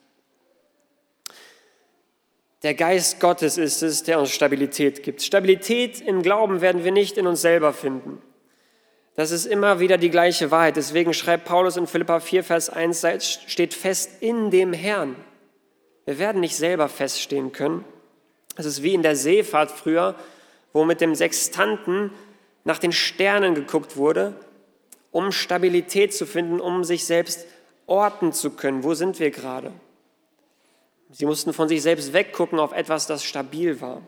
Der 2.63 2.73
Geist 2.73 3.19
Gottes 3.19 3.57
ist 3.57 3.83
es, 3.83 4.03
der 4.03 4.19
uns 4.19 4.31
Stabilität 4.31 5.03
gibt. 5.03 5.21
Stabilität 5.21 6.01
im 6.01 6.23
Glauben 6.23 6.59
werden 6.59 6.83
wir 6.83 6.91
nicht 6.91 7.17
in 7.17 7.27
uns 7.27 7.41
selber 7.41 7.71
finden. 7.71 8.21
Das 9.15 9.31
ist 9.31 9.45
immer 9.45 9.79
wieder 9.79 9.97
die 9.97 10.09
gleiche 10.09 10.49
Wahrheit. 10.49 10.75
Deswegen 10.75 11.13
schreibt 11.13 11.45
Paulus 11.45 11.77
in 11.77 11.87
Philippa 11.87 12.19
4, 12.19 12.43
Vers 12.43 12.69
1, 12.69 13.05
steht 13.47 13.73
fest 13.73 14.21
in 14.21 14.49
dem 14.49 14.73
Herrn. 14.73 15.15
Wir 16.05 16.17
werden 16.17 16.41
nicht 16.41 16.55
selber 16.55 16.89
feststehen 16.89 17.51
können. 17.51 17.85
Es 18.55 18.65
ist 18.65 18.81
wie 18.81 18.95
in 18.95 19.03
der 19.03 19.15
Seefahrt 19.15 19.71
früher, 19.71 20.15
wo 20.73 20.85
mit 20.85 21.01
dem 21.01 21.13
Sextanten 21.13 22.11
nach 22.63 22.79
den 22.79 22.91
Sternen 22.91 23.55
geguckt 23.55 23.95
wurde, 23.95 24.33
um 25.11 25.31
Stabilität 25.31 26.13
zu 26.13 26.25
finden, 26.25 26.59
um 26.59 26.83
sich 26.83 27.05
selbst 27.05 27.45
orten 27.87 28.33
zu 28.33 28.51
können. 28.51 28.83
Wo 28.83 28.93
sind 28.93 29.19
wir 29.19 29.31
gerade? 29.31 29.71
Sie 31.11 31.25
mussten 31.25 31.53
von 31.53 31.67
sich 31.67 31.81
selbst 31.81 32.13
weggucken 32.13 32.59
auf 32.59 32.71
etwas, 32.71 33.07
das 33.07 33.23
stabil 33.23 33.81
war. 33.81 34.01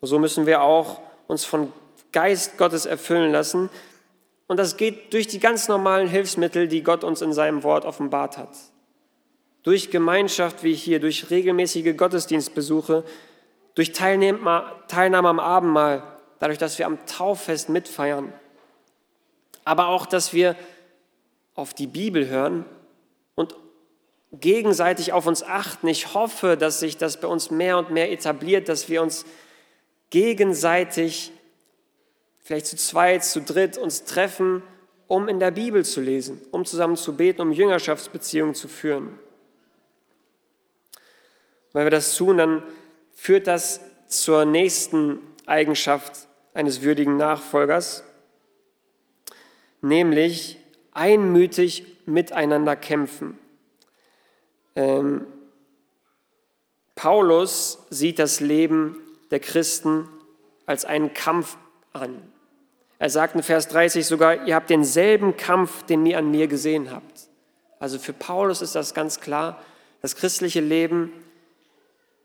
Und 0.00 0.08
so 0.08 0.18
müssen 0.18 0.46
wir 0.46 0.62
auch 0.62 1.00
uns 1.26 1.44
von 1.44 1.72
Geist 2.12 2.56
Gottes 2.56 2.86
erfüllen 2.86 3.32
lassen. 3.32 3.68
Und 4.46 4.58
das 4.58 4.76
geht 4.76 5.12
durch 5.12 5.26
die 5.26 5.40
ganz 5.40 5.68
normalen 5.68 6.08
Hilfsmittel, 6.08 6.68
die 6.68 6.82
Gott 6.82 7.04
uns 7.04 7.20
in 7.20 7.32
seinem 7.32 7.62
Wort 7.62 7.84
offenbart 7.84 8.38
hat. 8.38 8.56
Durch 9.62 9.90
Gemeinschaft 9.90 10.62
wie 10.62 10.74
hier, 10.74 11.00
durch 11.00 11.28
regelmäßige 11.28 11.96
Gottesdienstbesuche, 11.96 13.04
durch 13.74 13.92
Teilnahme, 13.92 14.72
Teilnahme 14.88 15.28
am 15.28 15.40
Abendmahl, 15.40 16.02
dadurch, 16.38 16.58
dass 16.58 16.78
wir 16.78 16.86
am 16.86 17.04
Tauffest 17.06 17.68
mitfeiern, 17.68 18.32
aber 19.66 19.88
auch, 19.88 20.06
dass 20.06 20.32
wir 20.32 20.56
auf 21.54 21.74
die 21.74 21.88
Bibel 21.88 22.28
hören 22.28 22.64
und 23.34 23.56
gegenseitig 24.32 25.12
auf 25.12 25.26
uns 25.26 25.42
achten. 25.42 25.88
Ich 25.88 26.14
hoffe, 26.14 26.56
dass 26.56 26.80
sich 26.80 26.96
das 26.96 27.20
bei 27.20 27.26
uns 27.26 27.50
mehr 27.50 27.76
und 27.76 27.90
mehr 27.90 28.12
etabliert, 28.12 28.68
dass 28.68 28.88
wir 28.88 29.02
uns 29.02 29.26
gegenseitig, 30.10 31.32
vielleicht 32.38 32.66
zu 32.66 32.76
zweit, 32.76 33.24
zu 33.24 33.40
dritt, 33.40 33.76
uns 33.76 34.04
treffen, 34.04 34.62
um 35.08 35.26
in 35.28 35.40
der 35.40 35.50
Bibel 35.50 35.84
zu 35.84 36.00
lesen, 36.00 36.40
um 36.52 36.64
zusammen 36.64 36.96
zu 36.96 37.16
beten, 37.16 37.42
um 37.42 37.50
Jüngerschaftsbeziehungen 37.50 38.54
zu 38.54 38.68
führen. 38.68 39.18
Wenn 41.72 41.84
wir 41.84 41.90
das 41.90 42.14
tun, 42.14 42.38
dann 42.38 42.62
führt 43.14 43.48
das 43.48 43.80
zur 44.06 44.44
nächsten 44.44 45.18
Eigenschaft 45.44 46.28
eines 46.54 46.82
würdigen 46.82 47.16
Nachfolgers, 47.16 48.04
nämlich 49.88 50.58
einmütig 50.92 51.84
miteinander 52.06 52.76
kämpfen. 52.76 53.38
Ähm, 54.74 55.26
Paulus 56.94 57.78
sieht 57.90 58.18
das 58.18 58.40
Leben 58.40 58.96
der 59.30 59.40
Christen 59.40 60.08
als 60.64 60.84
einen 60.84 61.12
Kampf 61.14 61.56
an. 61.92 62.22
Er 62.98 63.10
sagt 63.10 63.34
in 63.34 63.42
Vers 63.42 63.68
30 63.68 64.06
sogar, 64.06 64.46
ihr 64.46 64.54
habt 64.54 64.70
denselben 64.70 65.36
Kampf, 65.36 65.82
den 65.84 66.06
ihr 66.06 66.18
an 66.18 66.30
mir 66.30 66.46
gesehen 66.46 66.90
habt. 66.90 67.28
Also 67.78 67.98
für 67.98 68.14
Paulus 68.14 68.62
ist 68.62 68.74
das 68.74 68.94
ganz 68.94 69.20
klar, 69.20 69.62
das 70.00 70.16
christliche 70.16 70.60
Leben 70.60 71.12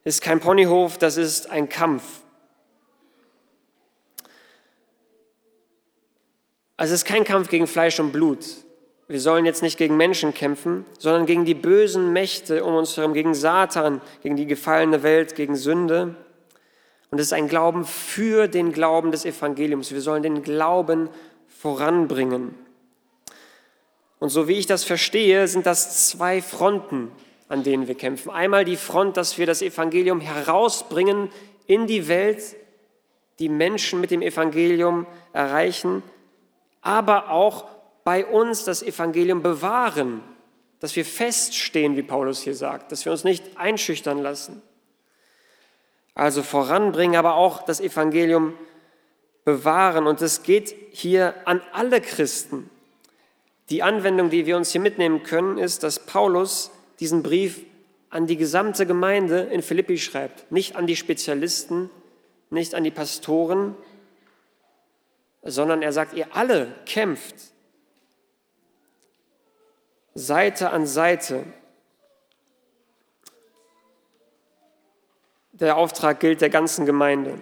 ist 0.04 0.22
kein 0.22 0.40
Ponyhof, 0.40 0.98
das 0.98 1.18
ist 1.18 1.50
ein 1.50 1.68
Kampf. 1.68 2.22
Also 6.82 6.96
es 6.96 7.02
ist 7.02 7.06
kein 7.06 7.24
Kampf 7.26 7.48
gegen 7.48 7.68
Fleisch 7.68 8.00
und 8.00 8.12
Blut. 8.12 8.44
Wir 9.08 9.20
sollen 9.20 9.46
jetzt 9.46 9.62
nicht 9.62 9.78
gegen 9.78 9.98
Menschen 9.98 10.34
kämpfen, 10.34 10.84
sondern 10.98 11.28
gegen 11.28 11.46
die 11.46 11.54
bösen 11.54 12.12
Mächte 12.12 12.66
um 12.66 12.74
uns 12.74 12.98
herum, 12.98 13.14
gegen 13.14 13.36
Satan, 13.36 14.02
gegen 14.24 14.36
die 14.36 14.48
gefallene 14.48 15.04
Welt, 15.04 15.36
gegen 15.36 15.56
Sünde. 15.56 16.16
Und 17.12 17.20
es 17.20 17.28
ist 17.28 17.34
ein 17.34 17.48
Glauben 17.48 17.86
für 17.86 18.48
den 18.48 18.72
Glauben 18.72 19.12
des 19.12 19.26
Evangeliums. 19.26 19.92
Wir 19.92 20.02
sollen 20.02 20.24
den 20.24 20.42
Glauben 20.42 21.10
voranbringen. 21.48 22.56
Und 24.18 24.30
so 24.30 24.48
wie 24.48 24.58
ich 24.58 24.66
das 24.66 24.84
verstehe, 24.84 25.48
sind 25.48 25.68
das 25.68 26.08
zwei 26.08 26.42
Fronten, 26.42 27.12
an 27.48 27.62
denen 27.62 27.88
wir 27.88 27.94
kämpfen. 27.94 28.32
Einmal 28.32 28.66
die 28.66 28.76
Front, 28.76 29.18
dass 29.18 29.38
wir 29.38 29.46
das 29.46 29.62
Evangelium 29.62 30.20
herausbringen 30.20 31.30
in 31.68 31.86
die 31.86 32.08
Welt, 32.08 32.42
die 33.38 33.50
Menschen 33.50 34.02
mit 34.02 34.10
dem 34.10 34.24
Evangelium 34.24 35.06
erreichen, 35.32 36.02
aber 36.82 37.30
auch 37.30 37.66
bei 38.04 38.26
uns 38.26 38.64
das 38.66 38.84
Evangelium 38.84 39.42
bewahren, 39.42 40.22
dass 40.80 40.96
wir 40.96 41.06
feststehen, 41.06 41.96
wie 41.96 42.02
Paulus 42.02 42.42
hier 42.42 42.56
sagt, 42.56 42.92
dass 42.92 43.06
wir 43.06 43.12
uns 43.12 43.24
nicht 43.24 43.58
einschüchtern 43.58 44.18
lassen. 44.18 44.62
Also 46.16 46.44
voranbringen, 46.44 47.16
aber 47.16 47.36
auch 47.36 47.64
das 47.64 47.80
Evangelium 47.80 48.56
bewahren. 49.46 50.08
Und 50.08 50.22
es 50.22 50.44
geht 50.44 50.76
hier 50.92 51.36
an 51.46 51.62
alle 51.72 52.02
Christen. 52.02 52.70
Die 53.70 53.84
Anwendung, 53.84 54.30
die 54.30 54.46
wir 54.46 54.58
uns 54.58 54.72
hier 54.72 54.82
mitnehmen 54.82 55.24
können, 55.24 55.58
ist, 55.58 55.84
dass 55.84 56.00
Paulus 56.00 56.72
diesen 57.00 57.24
Brief 57.24 57.62
an 58.10 58.28
die 58.28 58.36
gesamte 58.36 58.86
Gemeinde 58.86 59.42
in 59.44 59.62
Philippi 59.62 59.98
schreibt, 59.98 60.52
nicht 60.52 60.76
an 60.76 60.86
die 60.86 60.98
Spezialisten, 60.98 61.90
nicht 62.50 62.76
an 62.76 62.84
die 62.84 62.92
Pastoren, 62.92 63.76
sondern 65.44 65.82
er 65.82 65.94
sagt, 65.94 66.14
ihr 66.14 66.36
alle 66.36 66.74
kämpft 66.86 67.36
Seite 70.14 70.72
an 70.72 70.86
Seite. 70.86 71.46
Der 75.54 75.78
Auftrag 75.78 76.20
gilt 76.20 76.42
der 76.42 76.50
ganzen 76.50 76.86
Gemeinde. 76.86 77.40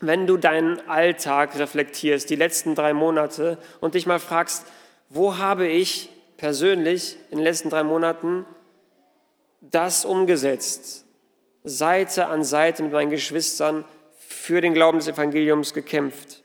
Wenn 0.00 0.26
du 0.26 0.36
deinen 0.36 0.88
Alltag 0.88 1.58
reflektierst, 1.58 2.30
die 2.30 2.36
letzten 2.36 2.74
drei 2.74 2.94
Monate, 2.94 3.58
und 3.80 3.94
dich 3.94 4.06
mal 4.06 4.18
fragst, 4.18 4.66
wo 5.08 5.36
habe 5.36 5.68
ich 5.68 6.10
persönlich 6.36 7.18
in 7.30 7.38
den 7.38 7.44
letzten 7.44 7.70
drei 7.70 7.84
Monaten 7.84 8.46
das 9.60 10.04
umgesetzt, 10.04 11.04
Seite 11.62 12.26
an 12.26 12.42
Seite 12.42 12.82
mit 12.82 12.92
meinen 12.92 13.10
Geschwistern 13.10 13.84
für 14.18 14.62
den 14.62 14.72
Glauben 14.72 14.98
des 14.98 15.08
Evangeliums 15.08 15.74
gekämpft. 15.74 16.39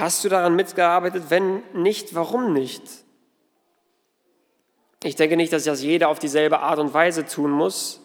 Hast 0.00 0.24
du 0.24 0.30
daran 0.30 0.56
mitgearbeitet? 0.56 1.24
Wenn 1.28 1.62
nicht, 1.74 2.14
warum 2.14 2.54
nicht? 2.54 2.82
Ich 5.04 5.14
denke 5.14 5.36
nicht, 5.36 5.52
dass 5.52 5.64
das 5.64 5.82
jeder 5.82 6.08
auf 6.08 6.18
dieselbe 6.18 6.60
Art 6.60 6.78
und 6.78 6.94
Weise 6.94 7.26
tun 7.26 7.50
muss, 7.50 8.00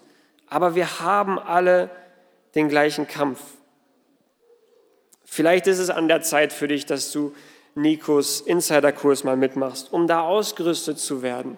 aber 0.48 0.76
wir 0.76 1.00
haben 1.00 1.40
alle 1.40 1.90
den 2.54 2.68
gleichen 2.68 3.08
Kampf. 3.08 3.40
Vielleicht 5.24 5.68
ist 5.68 5.80
es 5.80 5.90
an 5.90 6.10
der 6.10 6.22
Zeit 6.22 6.52
für 6.52 6.68
dich, 6.68 6.86
dass 6.86 7.14
du 7.14 7.34
Nikos 7.76 8.42
Insiderkurs 8.42 9.24
mal 9.24 9.38
mitmachst, 9.38 9.94
um 9.94 10.06
da 10.06 10.20
ausgerüstet 10.20 11.00
zu 11.00 11.22
werden 11.22 11.56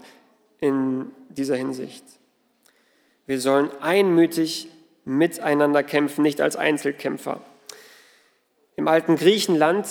in 0.60 1.12
dieser 1.30 1.56
Hinsicht. 1.56 2.04
Wir 3.26 3.42
sollen 3.42 3.72
einmütig 3.82 4.68
miteinander 5.04 5.82
kämpfen, 5.82 6.22
nicht 6.22 6.42
als 6.42 6.56
Einzelkämpfer. 6.56 7.42
Im 8.76 8.88
alten 8.88 9.16
Griechenland, 9.16 9.88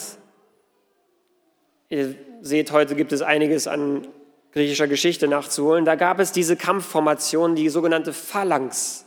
ihr 1.89 2.15
seht, 2.41 2.73
heute 2.73 2.95
gibt 2.97 3.13
es 3.13 3.23
einiges 3.23 3.67
an 3.67 4.07
griechischer 4.53 4.89
Geschichte 4.89 5.29
nachzuholen, 5.29 5.85
da 5.85 5.97
gab 5.97 6.19
es 6.19 6.33
diese 6.33 6.57
Kampfformation, 6.57 7.55
die 7.55 7.69
sogenannte 7.69 8.13
Phalanx. 8.13 9.05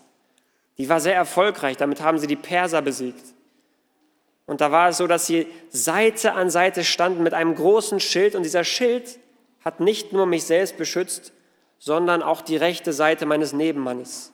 Die 0.78 0.88
war 0.90 1.00
sehr 1.00 1.16
erfolgreich, 1.16 1.76
damit 1.78 2.02
haben 2.02 2.20
sie 2.20 2.28
die 2.28 2.36
Perser 2.36 2.82
besiegt. 2.82 3.24
Und 4.46 4.62
da 4.62 4.72
war 4.72 4.90
es 4.90 4.98
so, 4.98 5.08
dass 5.08 5.28
sie 5.28 5.48
Seite 5.70 6.34
an 6.34 6.50
Seite 6.50 6.84
standen 6.84 7.24
mit 7.24 7.34
einem 7.34 7.56
großen 7.56 8.00
Schild 8.00 8.36
und 8.36 8.44
dieser 8.44 8.64
Schild 8.64 9.20
hat 9.64 9.80
nicht 9.80 10.14
nur 10.14 10.26
mich 10.26 10.44
selbst 10.46 10.78
beschützt, 10.78 11.34
sondern 11.80 12.24
auch 12.24 12.42
die 12.42 12.58
rechte 12.58 12.94
Seite 12.94 13.26
meines 13.26 13.54
Nebenmannes. 13.54 14.34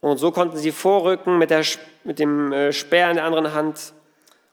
Und 0.00 0.18
so 0.18 0.30
konnten 0.30 0.56
sie 0.56 0.72
vorrücken 0.72 1.38
mit, 1.38 1.50
der, 1.50 1.64
mit 2.04 2.18
dem 2.18 2.52
äh, 2.52 2.72
Speer 2.72 3.10
in 3.10 3.16
der 3.16 3.24
anderen 3.24 3.52
Hand 3.52 3.94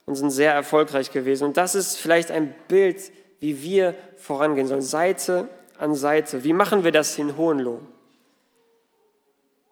und 0.06 0.14
sind 0.14 0.30
sehr 0.30 0.54
erfolgreich 0.54 1.10
gewesen. 1.10 1.44
Und 1.44 1.56
das 1.56 1.74
ist 1.74 1.98
vielleicht 1.98 2.30
ein 2.30 2.54
Bild, 2.68 3.12
wie 3.40 3.62
wir 3.62 3.94
vorangehen 4.16 4.68
sollen, 4.68 4.82
Seite 4.82 5.48
an 5.78 5.94
Seite. 5.94 6.44
Wie 6.44 6.52
machen 6.52 6.84
wir 6.84 6.92
das 6.92 7.18
in 7.18 7.36
Hohenloh? 7.36 7.80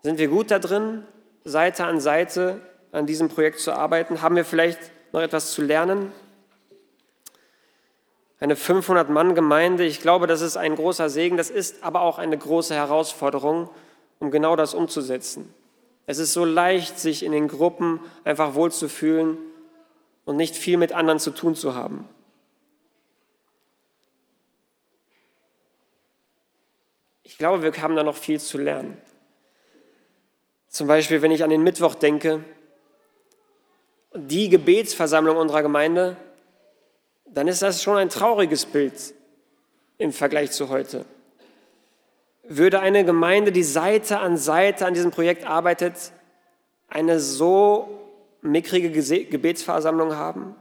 Sind 0.03 0.18
wir 0.18 0.29
gut 0.29 0.51
da 0.51 0.59
drin, 0.59 1.05
Seite 1.44 1.85
an 1.85 2.01
Seite 2.01 2.61
an 2.92 3.07
diesem 3.07 3.29
Projekt 3.29 3.61
zu 3.61 3.73
arbeiten? 3.73 4.20
Haben 4.20 4.37
wir 4.37 4.44
vielleicht 4.44 4.79
noch 5.12 5.23
etwas 5.23 5.53
zu 5.53 5.62
lernen? 5.62 6.12
Eine 8.40 8.57
500-Mann-Gemeinde, 8.57 9.85
ich 9.85 10.01
glaube, 10.01 10.27
das 10.27 10.42
ist 10.42 10.59
ein 10.59 10.75
großer 10.75 11.09
Segen, 11.09 11.38
das 11.38 11.49
ist 11.49 11.83
aber 11.83 12.03
auch 12.03 12.18
eine 12.18 12.37
große 12.37 12.75
Herausforderung, 12.75 13.70
um 14.18 14.31
genau 14.31 14.57
das 14.57 14.75
umzusetzen. 14.75 15.55
Es 16.07 16.18
ist 16.18 16.35
so 16.35 16.44
leicht, 16.44 16.99
sich 16.99 17.23
in 17.23 17.33
den 17.33 17.49
Gruppen 17.49 18.01
einfach 18.25 18.55
wohlzufühlen 18.55 19.38
und 20.25 20.37
nicht 20.37 20.57
viel 20.57 20.77
mit 20.77 20.93
anderen 20.93 21.19
zu 21.19 21.31
tun 21.31 21.55
zu 21.55 21.75
haben. 21.75 22.09
Ich 27.23 27.39
glaube, 27.39 27.63
wir 27.63 27.83
haben 27.83 27.97
da 27.97 28.03
noch 28.03 28.17
viel 28.17 28.41
zu 28.41 28.59
lernen. 28.59 28.97
Zum 30.69 30.87
Beispiel, 30.87 31.23
wenn 31.23 31.31
ich 31.31 31.45
an 31.45 31.51
den 31.51 31.63
Mittwoch 31.63 31.95
denke, 31.95 32.45
die 34.15 34.49
Gebetsversammlung 34.49 35.37
unserer 35.37 35.63
Gemeinde, 35.63 36.17
dann 37.27 37.49
ist 37.49 37.63
das 37.63 37.83
schon 37.83 37.97
ein 37.97 38.09
trauriges 38.09 38.67
Bild 38.67 39.15
im 39.99 40.13
Vergleich 40.13 40.53
zu 40.53 40.69
heute. 40.69 41.05
Würde 42.45 42.81
eine 42.81 43.05
Gemeinde, 43.05 43.51
die 43.53 43.65
Seite 43.65 44.21
an 44.21 44.37
Seite 44.37 44.87
an 44.87 44.95
diesem 44.95 45.11
Projekt 45.11 45.47
arbeitet, 45.47 46.13
eine 46.89 47.19
so 47.19 48.04
mickrige 48.45 48.91
Gebetsversammlung 48.91 50.15
haben? 50.17 50.55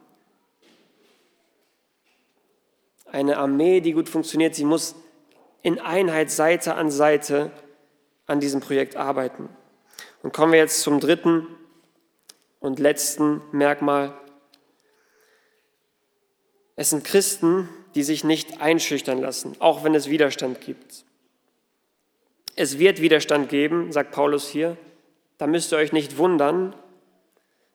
Eine 3.05 3.37
Armee, 3.37 3.81
die 3.81 3.93
gut 3.93 4.09
funktioniert, 4.09 4.55
sie 4.55 4.65
muss 4.65 4.95
in 5.61 5.79
Einheit 5.79 6.31
Seite 6.31 6.75
an 6.75 6.89
Seite 6.89 7.51
an 8.25 8.39
diesem 8.39 8.61
Projekt 8.61 8.95
arbeiten. 8.95 9.49
Und 10.23 10.33
kommen 10.33 10.53
wir 10.53 10.59
jetzt 10.59 10.81
zum 10.81 10.99
dritten 10.99 11.47
und 12.59 12.79
letzten 12.79 13.41
Merkmal. 13.51 14.13
Es 16.75 16.89
sind 16.89 17.03
Christen, 17.03 17.69
die 17.93 18.03
sich 18.03 18.23
nicht 18.23 18.61
einschüchtern 18.61 19.19
lassen, 19.19 19.55
auch 19.59 19.83
wenn 19.83 19.93
es 19.93 20.09
Widerstand 20.09 20.61
gibt. 20.61 21.05
Es 22.55 22.79
wird 22.79 23.01
Widerstand 23.01 23.49
geben, 23.49 23.91
sagt 23.91 24.11
Paulus 24.11 24.47
hier. 24.47 24.77
Da 25.37 25.47
müsst 25.47 25.71
ihr 25.73 25.77
euch 25.77 25.91
nicht 25.91 26.17
wundern. 26.17 26.75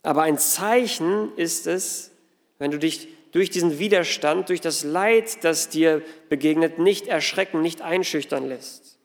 Aber 0.02 0.22
ein 0.22 0.38
Zeichen 0.38 1.36
ist 1.36 1.66
es, 1.66 2.10
wenn 2.58 2.70
du 2.70 2.78
dich 2.78 3.08
durch 3.32 3.50
diesen 3.50 3.78
Widerstand, 3.78 4.48
durch 4.48 4.60
das 4.60 4.84
Leid, 4.84 5.44
das 5.44 5.68
dir 5.68 6.02
begegnet, 6.28 6.78
nicht 6.78 7.08
erschrecken, 7.08 7.60
nicht 7.60 7.82
einschüchtern 7.82 8.48
lässt. 8.48 8.98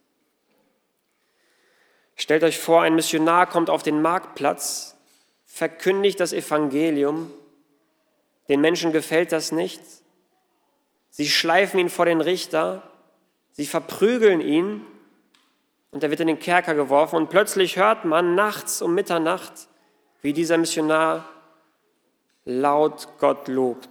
Stellt 2.15 2.43
euch 2.43 2.59
vor, 2.59 2.83
ein 2.83 2.95
Missionar 2.95 3.47
kommt 3.47 3.69
auf 3.69 3.83
den 3.83 4.01
Marktplatz, 4.01 4.95
verkündigt 5.45 6.19
das 6.19 6.31
Evangelium, 6.31 7.31
den 8.49 8.61
Menschen 8.61 8.91
gefällt 8.91 9.31
das 9.31 9.51
nicht, 9.51 9.81
sie 11.09 11.27
schleifen 11.27 11.79
ihn 11.79 11.89
vor 11.89 12.05
den 12.05 12.21
Richter, 12.21 12.83
sie 13.51 13.65
verprügeln 13.65 14.41
ihn. 14.41 14.85
Und 15.91 16.03
er 16.03 16.09
wird 16.09 16.21
in 16.21 16.27
den 16.27 16.39
Kerker 16.39 16.73
geworfen. 16.73 17.17
Und 17.17 17.29
plötzlich 17.29 17.77
hört 17.77 18.03
man 18.03 18.33
nachts 18.33 18.81
um 18.81 18.95
Mitternacht, 18.95 19.67
wie 20.23 20.33
dieser 20.33 20.57
Missionar 20.57 21.29
laut 22.45 23.07
Gott 23.19 23.47
lobt. 23.47 23.89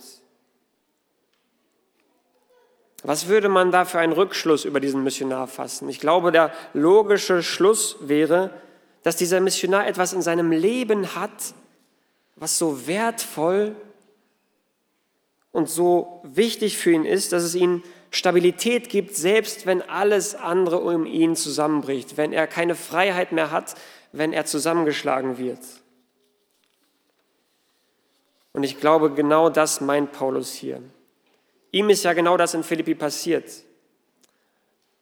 Was 3.04 3.28
würde 3.28 3.48
man 3.48 3.70
da 3.70 3.84
für 3.84 3.98
einen 3.98 4.12
Rückschluss 4.12 4.64
über 4.64 4.80
diesen 4.80 5.04
Missionar 5.04 5.46
fassen? 5.46 5.88
Ich 5.88 6.00
glaube, 6.00 6.32
der 6.32 6.52
logische 6.72 7.42
Schluss 7.42 7.96
wäre, 8.00 8.50
dass 9.02 9.16
dieser 9.16 9.40
Missionar 9.40 9.86
etwas 9.86 10.12
in 10.12 10.22
seinem 10.22 10.52
Leben 10.52 11.14
hat, 11.14 11.54
was 12.36 12.58
so 12.58 12.86
wertvoll 12.86 13.74
und 15.50 15.68
so 15.68 16.22
wichtig 16.24 16.78
für 16.78 16.92
ihn 16.92 17.04
ist, 17.04 17.32
dass 17.32 17.42
es 17.42 17.54
ihm 17.54 17.82
Stabilität 18.10 18.88
gibt, 18.88 19.16
selbst 19.16 19.66
wenn 19.66 19.82
alles 19.82 20.34
andere 20.34 20.78
um 20.78 21.04
ihn 21.04 21.34
zusammenbricht, 21.34 22.16
wenn 22.16 22.32
er 22.32 22.46
keine 22.46 22.74
Freiheit 22.74 23.32
mehr 23.32 23.50
hat, 23.50 23.74
wenn 24.12 24.32
er 24.32 24.46
zusammengeschlagen 24.46 25.38
wird. 25.38 25.60
Und 28.52 28.64
ich 28.64 28.78
glaube, 28.78 29.12
genau 29.12 29.48
das 29.48 29.80
meint 29.80 30.12
Paulus 30.12 30.52
hier. 30.52 30.82
Ihm 31.70 31.88
ist 31.88 32.04
ja 32.04 32.12
genau 32.12 32.36
das 32.36 32.54
in 32.54 32.62
Philippi 32.62 32.94
passiert. 32.94 33.50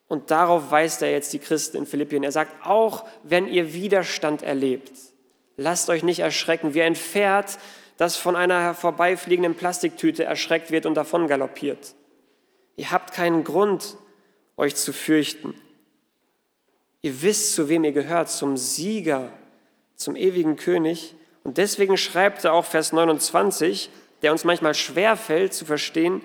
Und 0.06 0.30
darauf 0.30 0.70
weist 0.70 1.02
er 1.02 1.10
jetzt 1.10 1.32
die 1.32 1.38
Christen 1.38 1.78
in 1.78 1.86
Philippien. 1.86 2.22
Er 2.22 2.32
sagt, 2.32 2.66
auch 2.66 3.06
wenn 3.22 3.46
ihr 3.46 3.72
Widerstand 3.74 4.42
erlebt, 4.42 4.92
lasst 5.56 5.88
euch 5.90 6.02
nicht 6.02 6.20
erschrecken, 6.20 6.74
wie 6.74 6.82
ein 6.82 6.96
Pferd, 6.96 7.58
das 7.96 8.16
von 8.16 8.34
einer 8.34 8.74
vorbeifliegenden 8.74 9.54
Plastiktüte 9.54 10.24
erschreckt 10.24 10.70
wird 10.70 10.86
und 10.86 10.94
davon 10.94 11.28
galoppiert. 11.28 11.94
Ihr 12.76 12.90
habt 12.90 13.12
keinen 13.12 13.44
Grund, 13.44 13.98
euch 14.56 14.74
zu 14.74 14.92
fürchten. 14.92 15.54
Ihr 17.02 17.22
wisst, 17.22 17.54
zu 17.54 17.68
wem 17.68 17.84
ihr 17.84 17.92
gehört, 17.92 18.30
zum 18.30 18.56
Sieger, 18.56 19.30
zum 19.96 20.16
ewigen 20.16 20.56
König. 20.56 21.14
Und 21.44 21.58
deswegen 21.58 21.96
schreibt 21.96 22.44
er 22.44 22.52
auch 22.52 22.64
Vers 22.64 22.92
29, 22.92 23.90
der 24.22 24.32
uns 24.32 24.44
manchmal 24.44 24.74
schwer 24.74 25.16
fällt 25.16 25.54
zu 25.54 25.64
verstehen, 25.64 26.22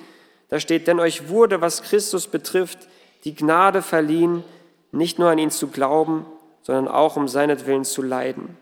da 0.50 0.60
steht, 0.60 0.88
denn 0.88 1.00
euch 1.00 1.30
wurde, 1.30 1.62
was 1.62 1.82
Christus 1.82 2.28
betrifft, 2.28 2.88
die 3.24 3.36
Gnade 3.36 3.82
verliehen, 3.82 4.44
nicht 4.92 5.18
nur 5.18 5.30
an 5.30 5.40
ihn 5.40 5.50
zu 5.50 5.68
glauben, 5.68 6.26
sondern 6.62 6.88
auch 6.88 7.16
um 7.16 7.28
seinetwillen 7.28 7.84
zu 7.84 8.02
leiden. 8.02 8.56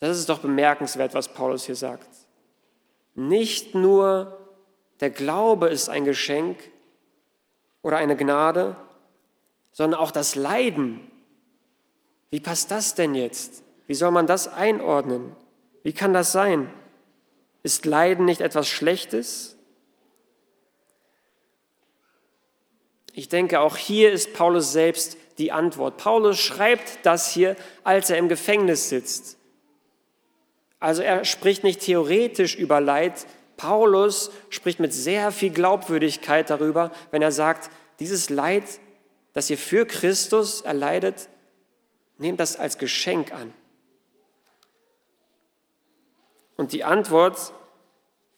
Das 0.00 0.18
ist 0.18 0.28
doch 0.28 0.40
bemerkenswert, 0.40 1.14
was 1.14 1.32
Paulus 1.32 1.64
hier 1.64 1.76
sagt. 1.76 2.08
Nicht 3.14 3.74
nur 3.74 4.38
der 5.00 5.10
Glaube 5.10 5.68
ist 5.68 5.88
ein 5.88 6.04
Geschenk 6.04 6.58
oder 7.82 7.96
eine 7.96 8.16
Gnade, 8.16 8.76
sondern 9.72 9.98
auch 9.98 10.10
das 10.10 10.34
Leiden. 10.36 11.10
Wie 12.30 12.40
passt 12.40 12.70
das 12.70 12.94
denn 12.94 13.14
jetzt? 13.14 13.63
Wie 13.86 13.94
soll 13.94 14.10
man 14.10 14.26
das 14.26 14.48
einordnen? 14.48 15.34
Wie 15.82 15.92
kann 15.92 16.12
das 16.12 16.32
sein? 16.32 16.72
Ist 17.62 17.84
Leiden 17.86 18.24
nicht 18.24 18.40
etwas 18.40 18.68
Schlechtes? 18.68 19.56
Ich 23.12 23.28
denke, 23.28 23.60
auch 23.60 23.76
hier 23.76 24.12
ist 24.12 24.34
Paulus 24.34 24.72
selbst 24.72 25.16
die 25.38 25.52
Antwort. 25.52 25.98
Paulus 25.98 26.38
schreibt 26.38 27.04
das 27.04 27.30
hier, 27.30 27.56
als 27.84 28.10
er 28.10 28.18
im 28.18 28.28
Gefängnis 28.28 28.88
sitzt. 28.88 29.38
Also 30.80 31.02
er 31.02 31.24
spricht 31.24 31.64
nicht 31.64 31.80
theoretisch 31.80 32.56
über 32.56 32.80
Leid. 32.80 33.26
Paulus 33.56 34.30
spricht 34.50 34.80
mit 34.80 34.92
sehr 34.92 35.30
viel 35.32 35.50
Glaubwürdigkeit 35.50 36.50
darüber, 36.50 36.90
wenn 37.10 37.22
er 37.22 37.32
sagt, 37.32 37.70
dieses 38.00 38.30
Leid, 38.30 38.64
das 39.32 39.48
ihr 39.48 39.58
für 39.58 39.86
Christus 39.86 40.60
erleidet, 40.60 41.28
nehmt 42.18 42.40
das 42.40 42.56
als 42.56 42.78
Geschenk 42.78 43.32
an. 43.32 43.52
Und 46.56 46.72
die 46.72 46.84
Antwort 46.84 47.52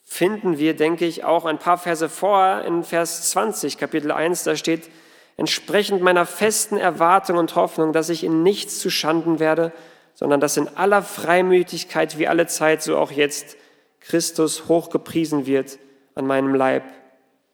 finden 0.03 0.59
wir, 0.59 0.75
denke 0.75 1.05
ich, 1.05 1.25
auch 1.25 1.45
ein 1.45 1.59
paar 1.59 1.79
Verse 1.79 2.09
vorher 2.09 2.64
in 2.64 2.85
Vers 2.85 3.31
20, 3.31 3.77
Kapitel 3.77 4.12
1, 4.12 4.45
da 4.45 4.57
steht, 4.57 4.89
entsprechend 5.37 6.01
meiner 6.01 6.25
festen 6.25 6.77
Erwartung 6.77 7.37
und 7.37 7.55
Hoffnung, 7.57 7.93
dass 7.93 8.09
ich 8.09 8.25
in 8.25 8.43
nichts 8.43 8.79
zu 8.79 8.89
Schanden 8.89 9.39
werde, 9.39 9.73
sondern 10.14 10.41
dass 10.41 10.57
in 10.57 10.69
aller 10.69 11.03
Freimütigkeit 11.03 12.19
wie 12.19 12.27
alle 12.27 12.47
Zeit, 12.47 12.83
so 12.83 12.97
auch 12.97 13.11
jetzt, 13.11 13.57
Christus 14.01 14.69
hochgepriesen 14.69 15.47
wird 15.47 15.79
an 16.14 16.27
meinem 16.27 16.55
Leib, 16.55 16.85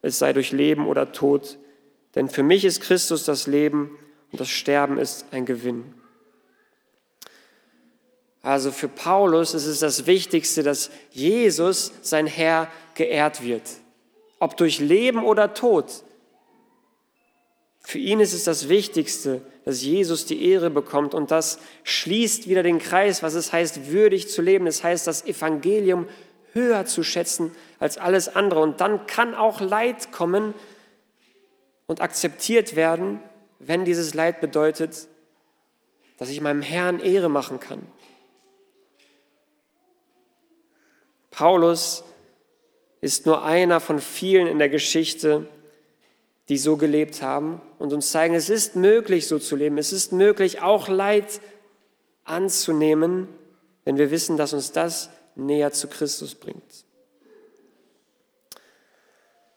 es 0.03 0.19
sei 0.19 0.33
durch 0.33 0.53
Leben 0.53 0.87
oder 0.87 1.13
Tod. 1.13 1.59
Denn 2.15 2.29
für 2.29 2.43
mich 2.43 2.65
ist 2.65 2.83
Christus 2.83 3.25
das 3.25 3.47
Leben 3.47 3.99
und 4.31 4.41
das 4.41 4.51
Sterben 4.51 4.99
ist 4.99 5.27
ein 5.33 5.47
Gewinn. 5.47 5.95
Also 8.43 8.72
für 8.72 8.88
Paulus 8.88 9.55
ist 9.55 9.66
es 9.66 9.78
das 9.78 10.07
Wichtigste, 10.07 10.64
dass 10.64 10.90
Jesus, 11.11 11.93
sein 12.03 12.26
Herr, 12.26 12.68
geehrt 12.95 13.43
wird. 13.43 13.62
Ob 14.40 14.57
durch 14.57 14.80
Leben 14.80 15.24
oder 15.24 15.55
Tod. 15.55 16.03
Für 17.80 17.99
ihn 17.99 18.18
ist 18.18 18.32
es 18.32 18.45
das 18.45 18.68
Wichtigste, 18.68 19.43
dass 19.64 19.82
Jesus 19.82 20.26
die 20.26 20.45
Ehre 20.45 20.70
bekommt 20.70 21.14
und 21.14 21.30
das 21.30 21.59
schließt 21.84 22.49
wieder 22.49 22.64
den 22.64 22.80
Kreis, 22.80 23.22
was 23.22 23.34
es 23.34 23.53
heißt, 23.53 23.93
würdig 23.93 24.28
zu 24.28 24.43
leben. 24.43 24.66
Das 24.66 24.82
heißt, 24.82 25.07
das 25.07 25.24
Evangelium 25.24 26.09
höher 26.53 26.84
zu 26.84 27.05
schätzen 27.05 27.53
als 27.78 27.97
alles 27.99 28.34
andere. 28.34 28.61
Und 28.61 28.80
dann 28.80 29.07
kann 29.07 29.34
auch 29.34 29.61
Leid 29.61 30.11
kommen 30.11 30.55
und 31.86 32.01
akzeptiert 32.01 32.74
werden, 32.74 33.20
wenn 33.61 33.84
dieses 33.84 34.14
Leid 34.14 34.40
bedeutet, 34.40 35.07
dass 36.18 36.28
ich 36.28 36.40
meinem 36.40 36.62
Herrn 36.62 36.99
Ehre 36.99 37.28
machen 37.28 37.61
kann. 37.61 37.86
Paulus 41.33 42.05
ist 43.01 43.26
nur 43.26 43.43
einer 43.43 43.80
von 43.80 43.99
vielen 43.99 44.47
in 44.47 44.61
der 44.61 44.68
Geschichte, 44.68 45.49
die 46.49 46.59
so 46.59 46.76
gelebt 46.76 47.22
haben 47.22 47.61
und 47.78 47.93
uns 47.93 48.12
zeigen, 48.12 48.35
es 48.35 48.49
ist 48.51 48.76
möglich, 48.76 49.26
so 49.26 49.39
zu 49.39 49.57
leben. 49.57 49.78
Es 49.78 49.93
ist 49.93 50.12
möglich, 50.12 50.61
auch 50.61 50.89
Leid 50.89 51.41
anzunehmen, 52.24 53.28
wenn 53.85 53.97
wir 53.97 54.11
wissen, 54.11 54.37
dass 54.37 54.53
uns 54.53 54.70
das 54.70 55.11
näher 55.35 55.72
zu 55.72 55.89
Christus 55.89 56.35
bringt. 56.35 56.85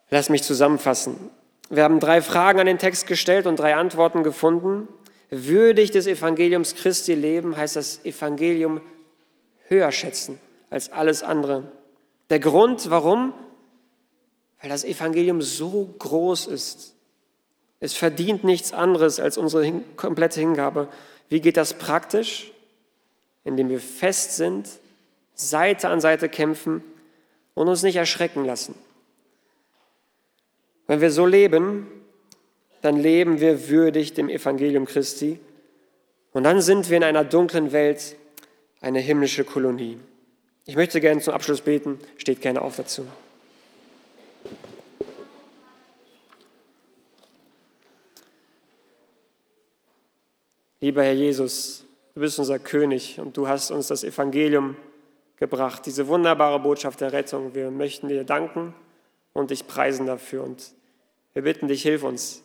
Lass 0.09 0.29
mich 0.29 0.43
zusammenfassen. 0.43 1.29
Wir 1.69 1.83
haben 1.83 1.99
drei 1.99 2.21
Fragen 2.21 2.59
an 2.59 2.67
den 2.67 2.77
Text 2.79 3.05
gestellt 3.05 3.47
und 3.47 3.59
drei 3.59 3.75
Antworten 3.75 4.23
gefunden. 4.23 4.87
Würdig 5.29 5.91
des 5.91 6.07
Evangeliums 6.07 6.75
Christi 6.75 7.15
leben 7.15 7.57
heißt 7.57 7.75
das 7.75 8.05
Evangelium 8.05 8.81
höher 9.67 9.91
schätzen 9.91 10.39
als 10.75 10.91
alles 10.91 11.23
andere. 11.23 11.63
Der 12.29 12.39
Grund, 12.39 12.89
warum? 12.89 13.33
Weil 14.59 14.69
das 14.69 14.83
Evangelium 14.83 15.41
so 15.41 15.95
groß 15.99 16.47
ist. 16.47 16.95
Es 17.79 17.93
verdient 17.93 18.43
nichts 18.43 18.73
anderes 18.73 19.21
als 19.21 19.37
unsere 19.37 19.71
komplette 19.95 20.41
Hingabe. 20.41 20.89
Wie 21.29 21.39
geht 21.39 21.55
das 21.55 21.75
praktisch? 21.75 22.51
Indem 23.45 23.69
wir 23.69 23.79
fest 23.79 24.35
sind, 24.35 24.67
Seite 25.33 25.87
an 25.87 26.01
Seite 26.01 26.27
kämpfen 26.27 26.83
und 27.53 27.69
uns 27.69 27.81
nicht 27.81 27.95
erschrecken 27.95 28.43
lassen. 28.43 28.75
Wenn 30.87 30.99
wir 30.99 31.09
so 31.09 31.25
leben, 31.25 31.87
dann 32.81 32.97
leben 32.97 33.39
wir 33.39 33.69
würdig 33.69 34.13
dem 34.13 34.27
Evangelium 34.27 34.85
Christi 34.85 35.39
und 36.33 36.43
dann 36.43 36.59
sind 36.59 36.89
wir 36.89 36.97
in 36.97 37.03
einer 37.05 37.23
dunklen 37.23 37.71
Welt 37.71 38.17
eine 38.81 38.99
himmlische 38.99 39.45
Kolonie. 39.45 39.99
Ich 40.67 40.75
möchte 40.75 40.99
gerne 40.99 41.21
zum 41.21 41.33
Abschluss 41.33 41.61
beten, 41.61 41.99
steht 42.17 42.41
gerne 42.41 42.61
auf 42.61 42.75
dazu. 42.75 43.05
Lieber 50.81 51.03
Herr 51.03 51.13
Jesus, 51.13 51.85
du 52.15 52.21
bist 52.21 52.39
unser 52.39 52.59
König 52.59 53.19
und 53.19 53.37
du 53.37 53.47
hast 53.47 53.71
uns 53.71 53.87
das 53.87 54.03
Evangelium 54.03 54.75
gebracht, 55.37 55.85
diese 55.85 56.07
wunderbare 56.07 56.59
Botschaft 56.59 57.01
der 57.01 57.13
Rettung. 57.13 57.53
Wir 57.53 57.69
möchten 57.69 58.07
dir 58.07 58.23
danken 58.23 58.73
und 59.33 59.51
dich 59.51 59.67
preisen 59.67 60.07
dafür. 60.07 60.43
Und 60.43 60.73
wir 61.33 61.43
bitten 61.43 61.67
dich, 61.67 61.83
hilf 61.83 62.03
uns, 62.03 62.43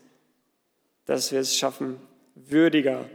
dass 1.07 1.33
wir 1.33 1.41
es 1.41 1.57
schaffen, 1.57 1.97
würdiger 2.35 3.09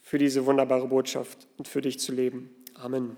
für 0.00 0.18
diese 0.18 0.46
wunderbare 0.46 0.86
Botschaft 0.86 1.48
und 1.56 1.66
für 1.66 1.80
dich 1.80 1.98
zu 1.98 2.12
leben. 2.12 2.50
Amen. 2.74 3.16